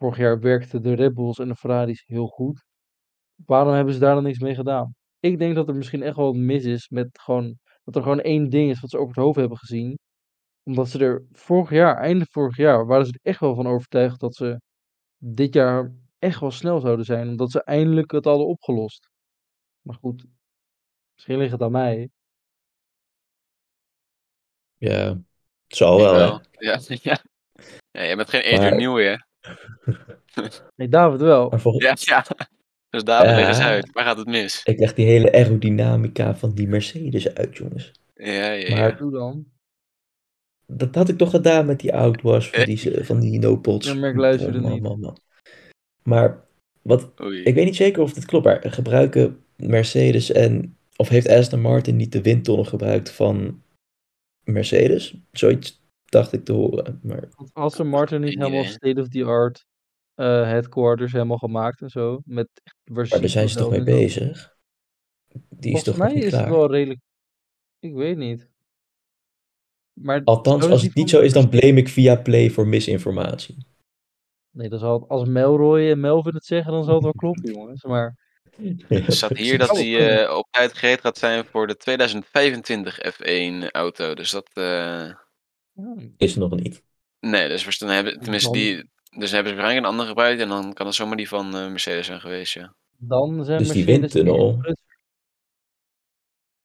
[0.00, 2.64] Vorig jaar werkten de Red Bulls en de Ferraris heel goed.
[3.46, 4.94] Waarom hebben ze daar dan niks mee gedaan?
[5.18, 8.20] Ik denk dat er misschien echt wel wat mis is met gewoon, dat er gewoon
[8.20, 9.98] één ding is wat ze over het hoofd hebben gezien.
[10.62, 14.20] Omdat ze er vorig jaar, einde vorig jaar, waren ze er echt wel van overtuigd
[14.20, 14.60] dat ze
[15.16, 17.28] dit jaar echt wel snel zouden zijn.
[17.28, 19.08] Omdat ze eindelijk het hadden opgelost.
[19.80, 20.26] Maar goed,
[21.14, 22.10] misschien ligt het aan mij.
[24.76, 25.08] Ja,
[25.66, 26.38] het zal wel, hè?
[26.66, 27.18] Ja, ja.
[27.90, 29.16] ja, jij bent geen Adrian Maar- Newey, hè?
[30.76, 31.48] Nee, David wel.
[31.48, 32.46] Maar volgens, Ja, ja.
[32.90, 33.34] Dus daar Ja.
[33.36, 33.92] leg eens uit.
[33.92, 34.60] Waar gaat het mis?
[34.64, 37.92] ik leg die hele aerodynamica van die Mercedes uit, jongens.
[38.14, 38.76] Ja, ja, ja.
[38.76, 39.46] Maar- Doe dan.
[40.66, 43.86] Dat had ik toch gedaan met die outwash van die, van die no-pots.
[43.86, 44.82] Ja, maar ik luisterde Oh, man, niet.
[44.82, 45.18] man, man.
[46.02, 46.44] Maar
[46.82, 47.42] wat, Oei.
[47.42, 50.76] ik weet niet zeker of dit klopt, maar gebruiken Mercedes en...
[50.96, 53.62] Of heeft Aston Martin niet de windtonnen gebruikt van
[54.44, 55.14] Mercedes?
[55.32, 55.79] Zoiets
[56.10, 57.00] dacht ik te horen.
[57.02, 59.64] Maar Want Aston Martin niet helemaal state-of-the-art
[60.14, 62.20] eh, headquarters helemaal gemaakt en zo.
[62.24, 62.76] Met echt
[63.10, 64.54] Maar daar zijn ze toch mee bezig?
[65.48, 67.00] Die is Volgens toch mij is het wel redelijk.
[67.78, 68.48] Ik weet niet.
[69.92, 73.66] Maar Althans, als het niet zo is, dan blame ik via Play voor misinformatie.
[74.50, 77.52] Nee, dan zal het, als Melroy en Melvin het zeggen, dan zal het wel kloppen,
[77.54, 77.84] jongens.
[77.84, 78.18] Maar
[78.88, 82.98] Er staat hier dat Zou hij eh, op tijd gereed gaat zijn voor de 2025
[83.14, 84.14] F1 auto.
[84.14, 84.50] Dus dat.
[84.52, 85.10] eh,
[86.16, 86.82] Is er nog niet.
[87.20, 88.74] Nee, dus we- dan hebben, tenminste die.
[88.76, 91.46] Dus dan hebben ze waarschijnlijk een andere gebruikt en dan kan het zomaar die van
[91.56, 92.74] eh, Mercedes zijn geweest, ja.
[92.96, 94.78] dan zijn Dus die Mercedes windtunnel- echt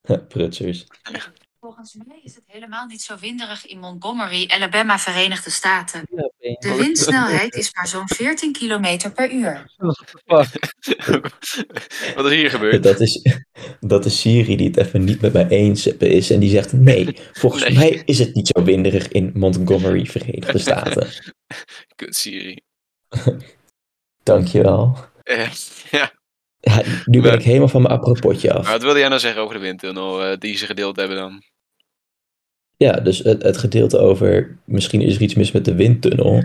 [0.02, 0.86] prut- Prutsers.
[1.66, 6.00] Volgens mij is het helemaal niet zo winderig in Montgomery, Alabama, Verenigde Staten.
[6.38, 9.74] De windsnelheid is maar zo'n 14 km per uur.
[12.16, 12.82] Wat is hier gebeurd?
[12.82, 13.26] Dat is,
[13.80, 16.30] dat is Siri die het even niet met mij eens is.
[16.30, 17.74] En die zegt: Nee, volgens Nee.
[17.74, 21.08] mij is het niet zo winderig in Montgomery, Verenigde Staten.
[21.96, 22.60] Kut Siri.
[24.22, 24.96] Dankjewel.
[25.22, 25.50] Eh,
[25.90, 26.12] ja,
[26.60, 28.68] Ja, nu ben ik helemaal van mijn apropotje maar af.
[28.70, 31.42] wat wilde jij nou zeggen over de windtunnel eh, die ze gedeeld hebben dan?
[32.76, 36.44] Ja, dus het, het gedeelte over misschien is er iets mis met de windtunnel.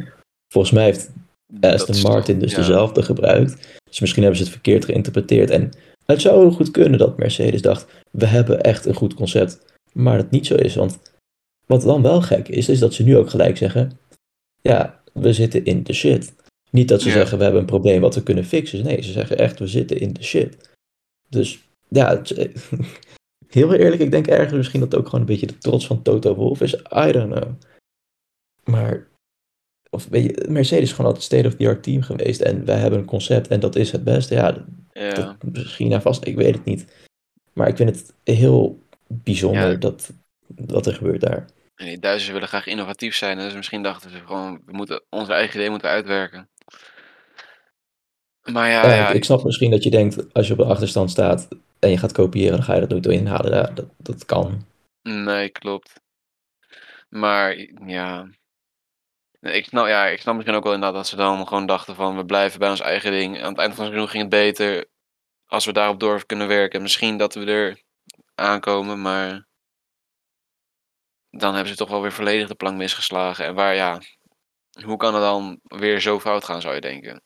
[0.54, 1.12] Volgens mij heeft
[1.60, 2.58] Aston Martin dus ja.
[2.58, 3.80] dezelfde gebruikt.
[3.84, 5.50] Dus misschien hebben ze het verkeerd geïnterpreteerd.
[5.50, 5.70] En
[6.06, 9.60] het zou heel goed kunnen dat Mercedes dacht: we hebben echt een goed concept.
[9.94, 10.76] Maar dat niet zo is.
[10.76, 11.00] Want
[11.66, 14.00] wat dan wel gek is, is dat ze nu ook gelijk zeggen:
[14.62, 16.34] ja, we zitten in de shit.
[16.72, 17.14] Niet dat ze Ja.
[17.14, 18.84] zeggen: we hebben een probleem wat we kunnen fixen.
[18.84, 20.58] Nee, ze zeggen echt: we zitten in de shit.
[21.30, 22.50] Dus ja, het-
[23.54, 26.02] heel eerlijk, ik denk ergens misschien dat het ook gewoon een beetje de trots van
[26.02, 26.74] Toto Wolff is.
[26.76, 27.52] I don't know.
[28.64, 29.08] Maar
[29.90, 32.42] of weet je, Mercedes is gewoon altijd state-of-the-art team geweest.
[32.42, 34.36] En wij hebben een concept en dat is het beste.
[34.36, 35.10] Ja, dat, Ja.
[35.14, 36.94] dat- misschien en vast, ik weet het niet.
[37.54, 39.76] Maar ik vind het heel bijzonder Ja.
[39.76, 40.14] dat,
[40.48, 41.46] wat er gebeurt daar.
[41.76, 43.38] En die Duitsers willen graag innovatief zijn.
[43.38, 46.50] Dus misschien dachten ze gewoon, we moeten onze eigen idee moeten uitwerken.
[48.52, 50.66] Maar ja, Ja, ja, ik, ik snap misschien dat je denkt, als je op een
[50.68, 51.48] achterstand staat
[51.82, 53.54] en je gaat kopiëren, dan ga je dat nooit inhalen.
[53.54, 54.66] Ja, dat, dat kan.
[55.02, 56.02] nee, klopt.
[57.10, 57.56] Maar
[57.86, 58.30] ja.
[59.40, 62.18] Ik snap, ja, ik snap misschien ook wel inderdaad dat ze dan gewoon dachten van
[62.18, 63.42] we blijven bij ons eigen ding.
[63.42, 64.90] Aan het eind van het seizoen ging het beter.
[65.46, 66.82] Als we daarop door kunnen werken.
[66.82, 67.82] Misschien dat we er
[68.36, 69.48] aankomen, maar
[71.30, 73.46] dan hebben ze toch wel weer volledig de plank misgeslagen.
[73.46, 74.02] En waar ja,
[74.86, 77.22] hoe kan het dan weer zo fout gaan zou je denken?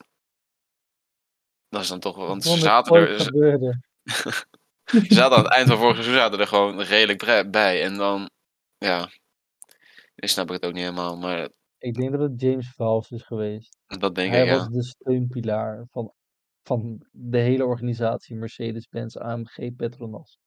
[1.70, 3.80] Dat is dan toch wel, want ze er zaten er, ze.
[4.06, 7.84] Ze zaten aan het eind van vorig seizoen zaten er gewoon redelijk bij.
[7.84, 8.30] En dan,
[8.78, 9.10] ja,
[10.16, 13.24] nu snap ik het ook niet helemaal, maar Ik denk dat het James Vals is
[13.24, 13.78] geweest.
[13.88, 14.58] dat denk Hij ik, ja.
[14.58, 16.14] was de steunpilaar van,
[16.64, 20.38] van de hele organisatie Mercedes-Benz AMG Petronas.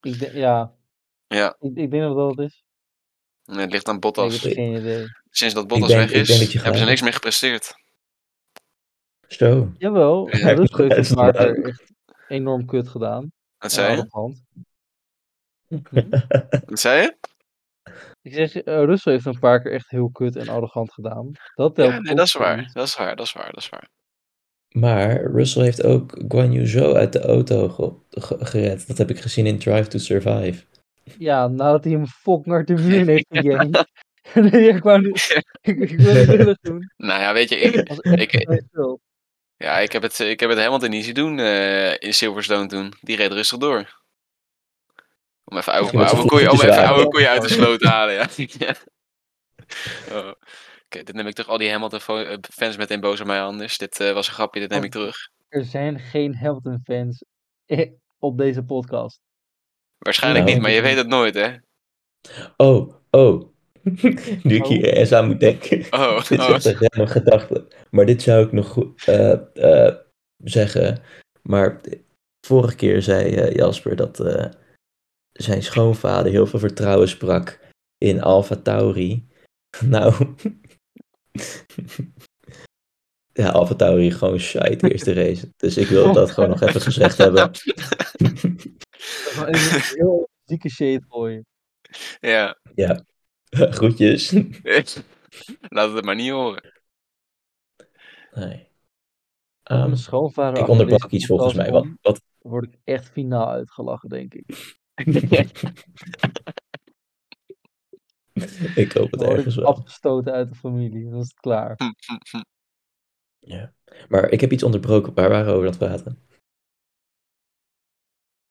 [0.00, 0.74] Ik denk, ja,
[1.26, 2.64] Ja, ik, ik denk dat dat het is.
[3.44, 4.42] en het ligt aan Ik Bottas.
[4.42, 5.04] heb geen idee.
[5.30, 7.74] Sinds dat Bottas denk- weg ik is, dat hebben ze niks meer gepresteerd.
[9.28, 9.72] Zo.
[9.78, 10.60] Jawel, Ja, heeft
[10.98, 11.82] is wel- keer echt
[12.28, 13.32] enorm kut gedaan.
[13.58, 14.34] Wat zei je?
[16.66, 17.16] Wat zei je?
[18.22, 21.32] Ik zeg, eh, Russell heeft een paar keer echt heel kut en arrogant gedaan.
[21.54, 22.70] Dat Ja, nee, dat is waar.
[22.72, 23.88] Dat is waar, dat is waar, dat is waar.
[24.74, 28.86] Maar Russell heeft ook Guan Yu Zhou uit de auto ge- ge- gered.
[28.86, 30.64] Dat heb ik gezien in Drive to Survive.
[31.18, 33.26] Ja, nadat hij hem fok naar de muur heeft
[34.34, 36.92] nee, ik wou niet, ik, ik wil niet lullig doen.
[36.96, 37.74] Nou ja, weet je, ik,
[38.20, 39.00] Ik- schuld.
[39.56, 42.92] Ja, ik heb het, ik heb het Hamilton niet zien doen eh, in Silverstone toen.
[43.00, 44.00] Die reed rustig door.
[45.44, 46.88] Om even oude, Ja, koeien, om even waren.
[46.88, 48.26] oude koeien uit de sloot te halen, ja.
[48.36, 48.74] Ja.
[50.12, 50.26] Oh.
[50.84, 51.50] Oké, dit neem ik terug.
[51.50, 53.78] Al die Hamilton fo- eh, fans meteen boos op mij anders.
[53.78, 54.84] Dit eh, was een grapje, dit neem Oh.
[54.84, 55.16] ik terug.
[55.48, 57.24] Er zijn geen Hamilton-fans
[58.18, 59.20] op deze podcast.
[59.98, 60.54] Waarschijnlijk Nou.
[60.56, 61.56] niet, maar je weet het nooit, hè?
[62.56, 63.54] Oh, oh.
[64.42, 65.84] Nu ik hier eens aan moet denken.
[65.90, 66.54] Oh, dit is oh.
[66.54, 67.66] echt een random gedachte.
[67.90, 69.94] Maar dit zou ik nog goed eh, eh,
[70.36, 71.02] zeggen.
[71.42, 71.80] Maar
[72.46, 74.50] vorige keer zei eh, Jasper dat eh,
[75.32, 77.60] zijn schoonvader heel veel vertrouwen sprak
[77.98, 79.24] in Alpha Tauri.
[79.84, 80.14] Nou.
[83.32, 85.52] ja, Alpha Tauri gewoon shite eerste race.
[85.56, 87.36] Dus ik wil dat gewoon nog even gezegd hebben.
[87.36, 87.54] Dat
[89.48, 91.46] is een heel zieke shade gooien.
[92.20, 93.04] Ja, ja.
[93.76, 94.30] Groetjes.
[95.68, 96.72] laat het maar niet horen.
[98.32, 98.68] Nee.
[99.62, 101.70] Ehm, mijn schoonvader ik onderbrak iets volgens mij.
[101.70, 104.44] Wat, wat, word ik echt finaal uitgelachen, denk ik.
[108.74, 109.70] ik hoop het ergens ik wel.
[109.70, 111.10] afgestoten uit de familie.
[111.10, 111.76] Dan is het klaar.
[113.38, 113.74] Ja.
[114.08, 115.14] Maar ik heb iets onderbroken.
[115.14, 116.26] Waar waren we over aan het praten?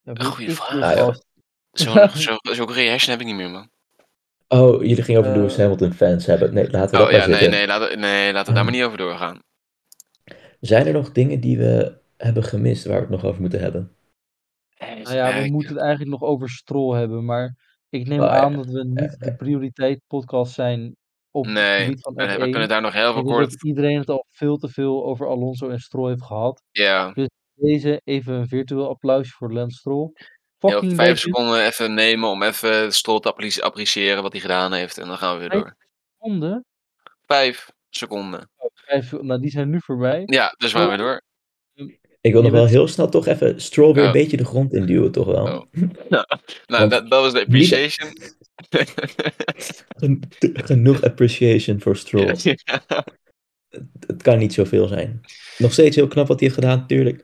[0.02, 0.98] Ja, Een weet goede ik vraag.
[0.98, 1.20] Ah, ja.
[1.72, 2.10] Zo'n
[2.56, 3.70] zo, hersen heb ik niet meer, man.
[4.48, 5.38] Oh, jullie gingen over Eh.
[5.38, 6.54] Lewis Hamilton fans hebben.
[6.54, 7.58] Nee, laten we Oh dat maar ja, nee, zitten.
[7.58, 9.40] nee, laten we, nee, laten we daar maar niet over doorgaan.
[10.60, 13.92] Zijn er nog dingen die we hebben gemist waar we het nog over moeten hebben?
[14.80, 17.56] Nou ja, we moeten het eigenlijk nog over Stroll hebben, maar
[17.90, 18.40] ik neem Oh, ja.
[18.42, 20.96] aan dat we niet de prioriteit podcast zijn
[21.32, 22.40] op het Nee, gebied van we, F1.
[22.40, 23.52] we kunnen daar nog heel Ik veel denk kort...
[23.52, 26.62] dat iedereen het al veel te veel over Alonso en Stroll heeft gehad.
[26.72, 27.14] Ja,
[27.54, 30.12] Deze even een virtueel applausje voor Lance Stroll.
[30.96, 34.98] Vijf seconden even nemen om even Stroll te appreci- appreciëren wat hij gedaan heeft.
[34.98, 35.76] En dan gaan we weer Vijf door.
[36.20, 36.66] seconden.
[37.26, 38.50] Vijf seconden.
[38.74, 40.24] Vijf- nou, die zijn nu voorbij.
[40.26, 41.22] Ja, dus we gaan weer door.
[42.22, 44.08] Ik wil nog wel heel snel toch even Stroll weer Oh.
[44.08, 45.46] een beetje de grond induwen, toch wel.
[45.46, 45.64] Oh.
[46.10, 46.26] Nou,
[46.66, 48.10] Want dat, dat was de appreciation.
[49.98, 50.22] Gen-
[50.54, 52.36] Genoeg appreciation voor Stroll.
[52.38, 52.56] Ja.
[54.08, 55.22] Het kan niet zoveel zijn.
[55.58, 57.24] Nog steeds heel knap wat hij heeft gedaan, natuurlijk.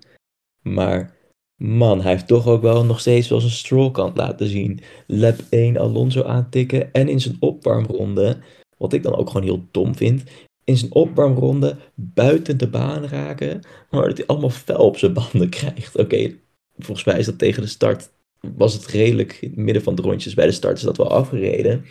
[0.62, 1.16] Maar
[1.62, 4.80] man, hij heeft toch ook wel nog steeds wel zijn Stroll-kant laten zien.
[5.08, 8.38] Lap 1 Alonso aantikken en in zijn opwarmronde,
[8.78, 10.24] wat ik dan ook gewoon heel dom vind,
[10.64, 15.50] in zijn opwarmronde buiten de baan raken, maar dat hij allemaal fel op zijn banden
[15.60, 15.98] krijgt.
[15.98, 16.36] Oké,
[16.78, 18.12] volgens mij is dat tegen de start,
[18.56, 21.12] was het redelijk in het midden van de rondjes bij de start, is dat wel
[21.12, 21.86] afgereden.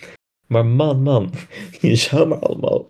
[0.47, 1.33] Maar man, man,
[1.81, 2.89] je zou maar allemaal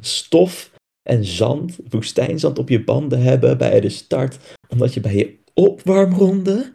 [0.00, 0.70] stof
[1.02, 6.72] en zand, woestijnzand op je banden hebben bij de start, omdat je bij je opwarmronde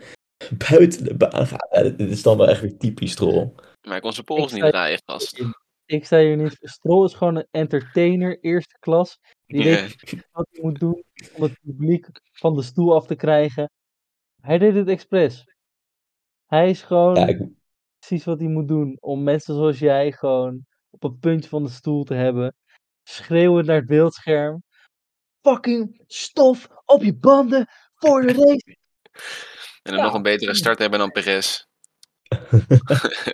[0.69, 1.67] buiten de baan gaat.
[1.71, 3.51] Ja, dit is dan wel echt weer typisch Stroll.
[3.88, 5.43] Maar ik kon zijn pols niet draaien, gast.
[5.86, 9.19] Ik zei hier niet, Stroll is gewoon een entertainer, eerste klas.
[9.45, 9.75] Die Ja.
[9.75, 11.03] weet wat hij moet doen
[11.34, 13.71] om het publiek van de stoel af te krijgen.
[14.41, 15.55] Hij deed het expres.
[16.45, 17.41] Hij is gewoon Ja, ik,
[17.99, 21.69] precies wat hij moet doen om mensen zoals jij gewoon op een puntje van de
[21.69, 22.55] stoel te hebben.
[23.03, 24.63] Schreeuwen naar het beeldscherm.
[25.41, 27.67] Fucking stof op je banden
[27.98, 28.78] voor de race.
[29.82, 30.04] En dan Ja.
[30.04, 31.66] nog een betere start hebben dan Perez.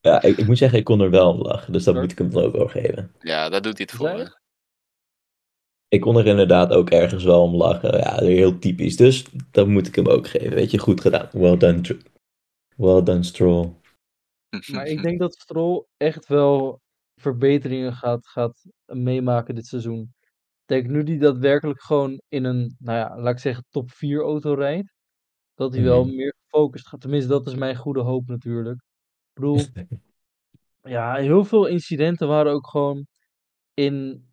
[0.00, 2.18] ja, ik, ik moet zeggen, ik kon er wel om lachen, dus dat moet ik
[2.18, 3.14] hem dan ook wel geven.
[3.20, 4.08] Ja, daar doet hij het voor.
[4.08, 4.24] Hè.
[5.88, 7.98] Ik kon er inderdaad ook ergens wel om lachen.
[7.98, 8.96] Ja, heel typisch.
[8.96, 10.54] Dus dat moet ik hem ook geven.
[10.54, 11.28] Weet je, goed gedaan.
[11.32, 11.98] Well done,
[12.76, 13.72] well done Stroll.
[14.72, 16.80] Maar ik denk dat Stroll echt wel
[17.20, 20.13] verbeteringen gaat, gaat meemaken dit seizoen.
[20.66, 24.20] Ik denk nu die daadwerkelijk gewoon in een, nou ja, laat ik zeggen, top 4
[24.22, 24.92] auto rijdt.
[25.54, 26.14] Dat hij wel Mhm.
[26.14, 27.00] meer gefocust gaat.
[27.00, 28.76] Tenminste, dat is mijn goede hoop natuurlijk.
[28.76, 29.56] Ik bedoel,
[30.82, 33.06] ja, heel veel incidenten waren ook gewoon
[33.74, 34.26] in,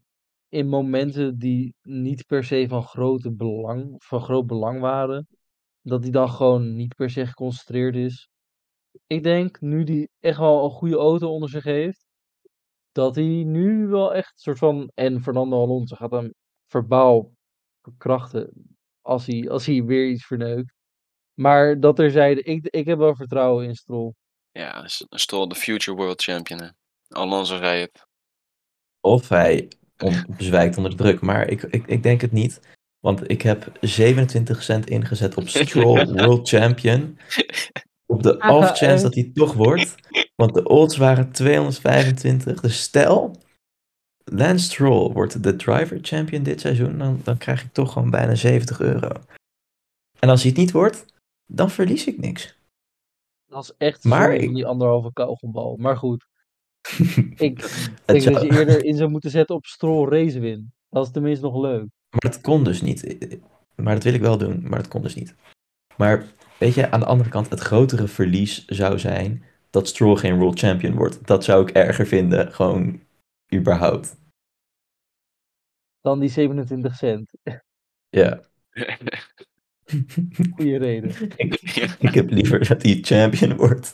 [0.49, 5.27] in momenten die niet per se van, grote belang, van groot belang waren.
[5.81, 8.29] Dat hij dan gewoon niet per se geconcentreerd is.
[9.07, 12.07] Ik denk, nu hij echt wel een goede auto onder zich heeft,
[12.91, 14.91] dat hij nu wel echt een soort van.
[14.93, 16.33] En Fernando Alonso gaat hem
[16.67, 17.31] verbaal
[17.81, 20.73] verkrachten als hij, als hij weer iets verneukt.
[21.33, 24.13] Maar dat terzijde, ik, ik heb wel vertrouwen in Stroll.
[24.51, 26.61] Ja, Stroll, de future world champion.
[26.61, 26.67] hè.
[27.07, 28.05] Alonso zei het.
[28.99, 31.21] Of hij on- bezwijkt onder de druk.
[31.21, 32.59] Maar ik, ik, ik denk het niet.
[32.99, 37.17] Want ik heb 27 cent ingezet op Stroll World Champion.
[38.11, 39.01] Op de Ah, off chance echt?
[39.01, 39.95] dat hij toch wordt.
[40.35, 42.61] Want de odds waren 225.
[42.61, 43.35] Dus stel,
[44.23, 46.97] Lance Stroll wordt de driver champion dit seizoen.
[46.97, 49.09] Dan, dan krijg ik toch gewoon bijna 70 euro.
[50.19, 51.05] En als hij het niet wordt,
[51.45, 52.59] dan verlies ik niks.
[53.45, 55.75] Dat is echt Maar ik- die anderhalve kauwgombal.
[55.79, 56.25] Maar goed,
[57.37, 60.73] ik Het denk zou- dat je eerder in zou moeten zetten op Stroll race win.
[60.89, 61.85] Dat is tenminste nog leuk.
[62.09, 63.17] Maar dat kon dus niet.
[63.75, 65.35] Maar dat wil ik wel doen, maar dat kon dus niet.
[65.97, 66.25] Maar
[66.61, 70.59] weet je, aan de andere kant, het grotere verlies zou zijn dat Stroll geen world
[70.59, 71.27] champion wordt.
[71.27, 73.01] Dat zou ik erger vinden, gewoon
[73.53, 74.15] überhaupt.
[76.01, 77.31] Dan die 27 cent.
[78.09, 78.43] Ja.
[80.55, 81.29] Goede reden.
[81.99, 83.93] ik, heb liever dat hij champion wordt.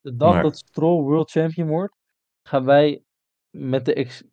[0.00, 1.94] De dag Maar- dat Stroll World Champion wordt,
[2.42, 3.02] gaan wij
[3.50, 4.24] met de ex-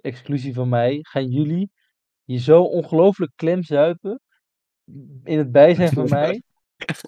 [0.00, 1.70] exclusie van mij, gaan jullie
[2.24, 4.20] je zo ongelooflijk klemzuipen
[5.24, 6.42] in het bijzijn van mij,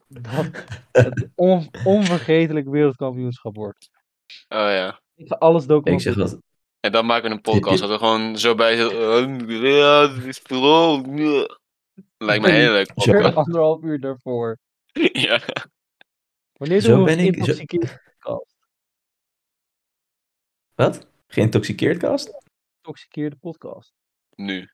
[0.08, 3.90] dat het on- onvergetelijk wereldkampioenschap wordt.
[4.48, 5.00] Oh ja.
[5.14, 6.14] Ik ga alles Ik documenteren.
[6.28, 6.40] zeg dat.
[6.80, 8.98] En dan maken we een podcast dat we gewoon zo bij zitten.
[8.98, 11.02] "Oh, Ja, dit is Stroll.
[11.18, 11.58] ja."
[12.18, 13.12] Lijkt me leuke Zo.
[13.12, 13.36] podcast.
[13.36, 14.58] Anderhalf uur daarvoor.
[15.26, 15.40] Ja.
[16.52, 18.02] Wanneer Zo doen we ben een ik- zo- podcast?
[20.74, 21.06] Wat?
[21.26, 22.32] Geïntoxiceerd cast?
[22.76, 23.92] Intoxiceerde podcast.
[24.34, 24.68] Nu.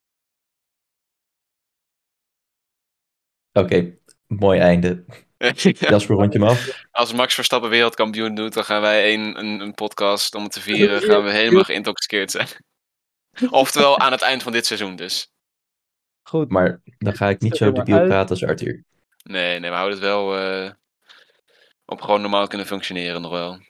[3.53, 5.05] Oké, mooi einde.
[5.91, 6.87] Jasper, rond je hem af.
[6.91, 10.61] Als Max Verstappen wereldkampioen doet, dan gaan wij een, een, een podcast om het te
[10.61, 11.01] vieren.
[11.01, 12.49] Gaan we helemaal geïntoxiceerd zijn.
[13.51, 15.33] Oftewel aan het eind van dit seizoen dus.
[16.23, 18.85] Goed, Maar dan ga ik niet zo debiel praten als Arthur.
[19.23, 20.71] Nee, nee, we houden het wel eh,
[21.85, 23.61] op gewoon normaal kunnen functioneren nog wel.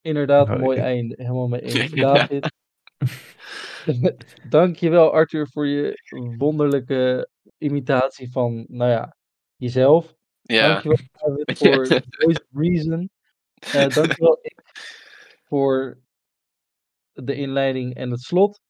[0.00, 1.14] inderdaad, Oh, mooi einde.
[1.18, 1.90] Helemaal mee eens.
[1.90, 2.52] David.
[4.48, 6.00] Dankjewel Arthur voor je
[6.38, 7.28] wonderlijke
[7.58, 9.16] imitatie van, nou ja,
[9.56, 10.14] jezelf.
[10.42, 13.10] Ja, Dankjewel David voor Voice Reason.
[13.54, 14.62] Eh dankjewel ik
[15.44, 15.98] voor
[17.12, 18.60] de inleiding en het slot.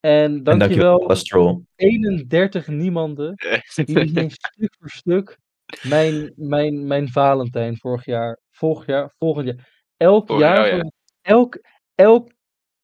[0.00, 1.64] En En dankjewel, dankjewel Stroll.
[1.74, 3.34] 31 niemanden
[3.74, 5.38] die stuk voor stuk
[5.82, 9.86] mijn, mijn, mijn Valentijn vorig jaar, vorig jaar, volgend jaar.
[9.96, 10.78] Elk jaar, jaar, ja.
[10.78, 10.92] van-
[11.22, 11.58] elk,
[11.94, 12.32] elk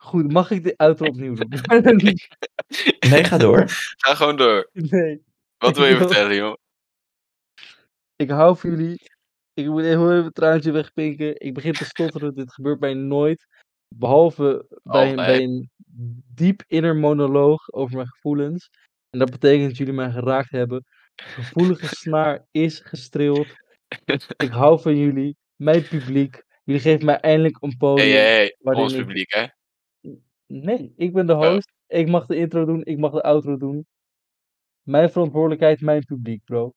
[0.05, 2.18] Goed, mag ik de outro opnieuw doen?
[3.11, 3.64] Nee, ga door.
[3.96, 4.68] Ga gewoon door.
[4.72, 5.22] nee.
[5.59, 6.55] Wat wil je vertellen, joh?
[8.16, 9.11] Ik hou van jullie.
[9.55, 11.40] Ik moet heel even een traantje wegpinken.
[11.40, 12.34] Ik begin te stotteren.
[12.34, 13.46] Dit gebeurt mij nooit.
[13.88, 15.26] Behalve bij, een- nee.
[15.26, 15.70] bij een
[16.34, 18.70] diep inner monoloog over mijn gevoelens.
[19.11, 20.84] En dat betekent dat jullie mij geraakt hebben.
[21.14, 23.46] De gevoelige snaar is gestreeld.
[24.36, 25.36] Ik hou van jullie.
[25.57, 26.42] Mijn publiek.
[26.64, 28.09] Jullie geven mij eindelijk een Hé, podium.
[28.09, 28.55] hé, hé.
[28.59, 29.46] waarin Ons ik- publiek, hè?
[30.62, 31.72] Nee, ik ben de host.
[31.86, 32.84] Ik mag de intro doen.
[32.84, 33.86] Ik mag de outro doen.
[34.82, 36.72] Mijn verantwoordelijkheid, mijn publiek, bro.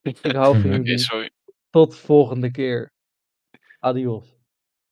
[0.00, 0.98] Ik hou van jullie.
[0.98, 1.30] sorry.
[1.70, 2.92] Tot volgende keer.
[3.78, 4.41] Adios.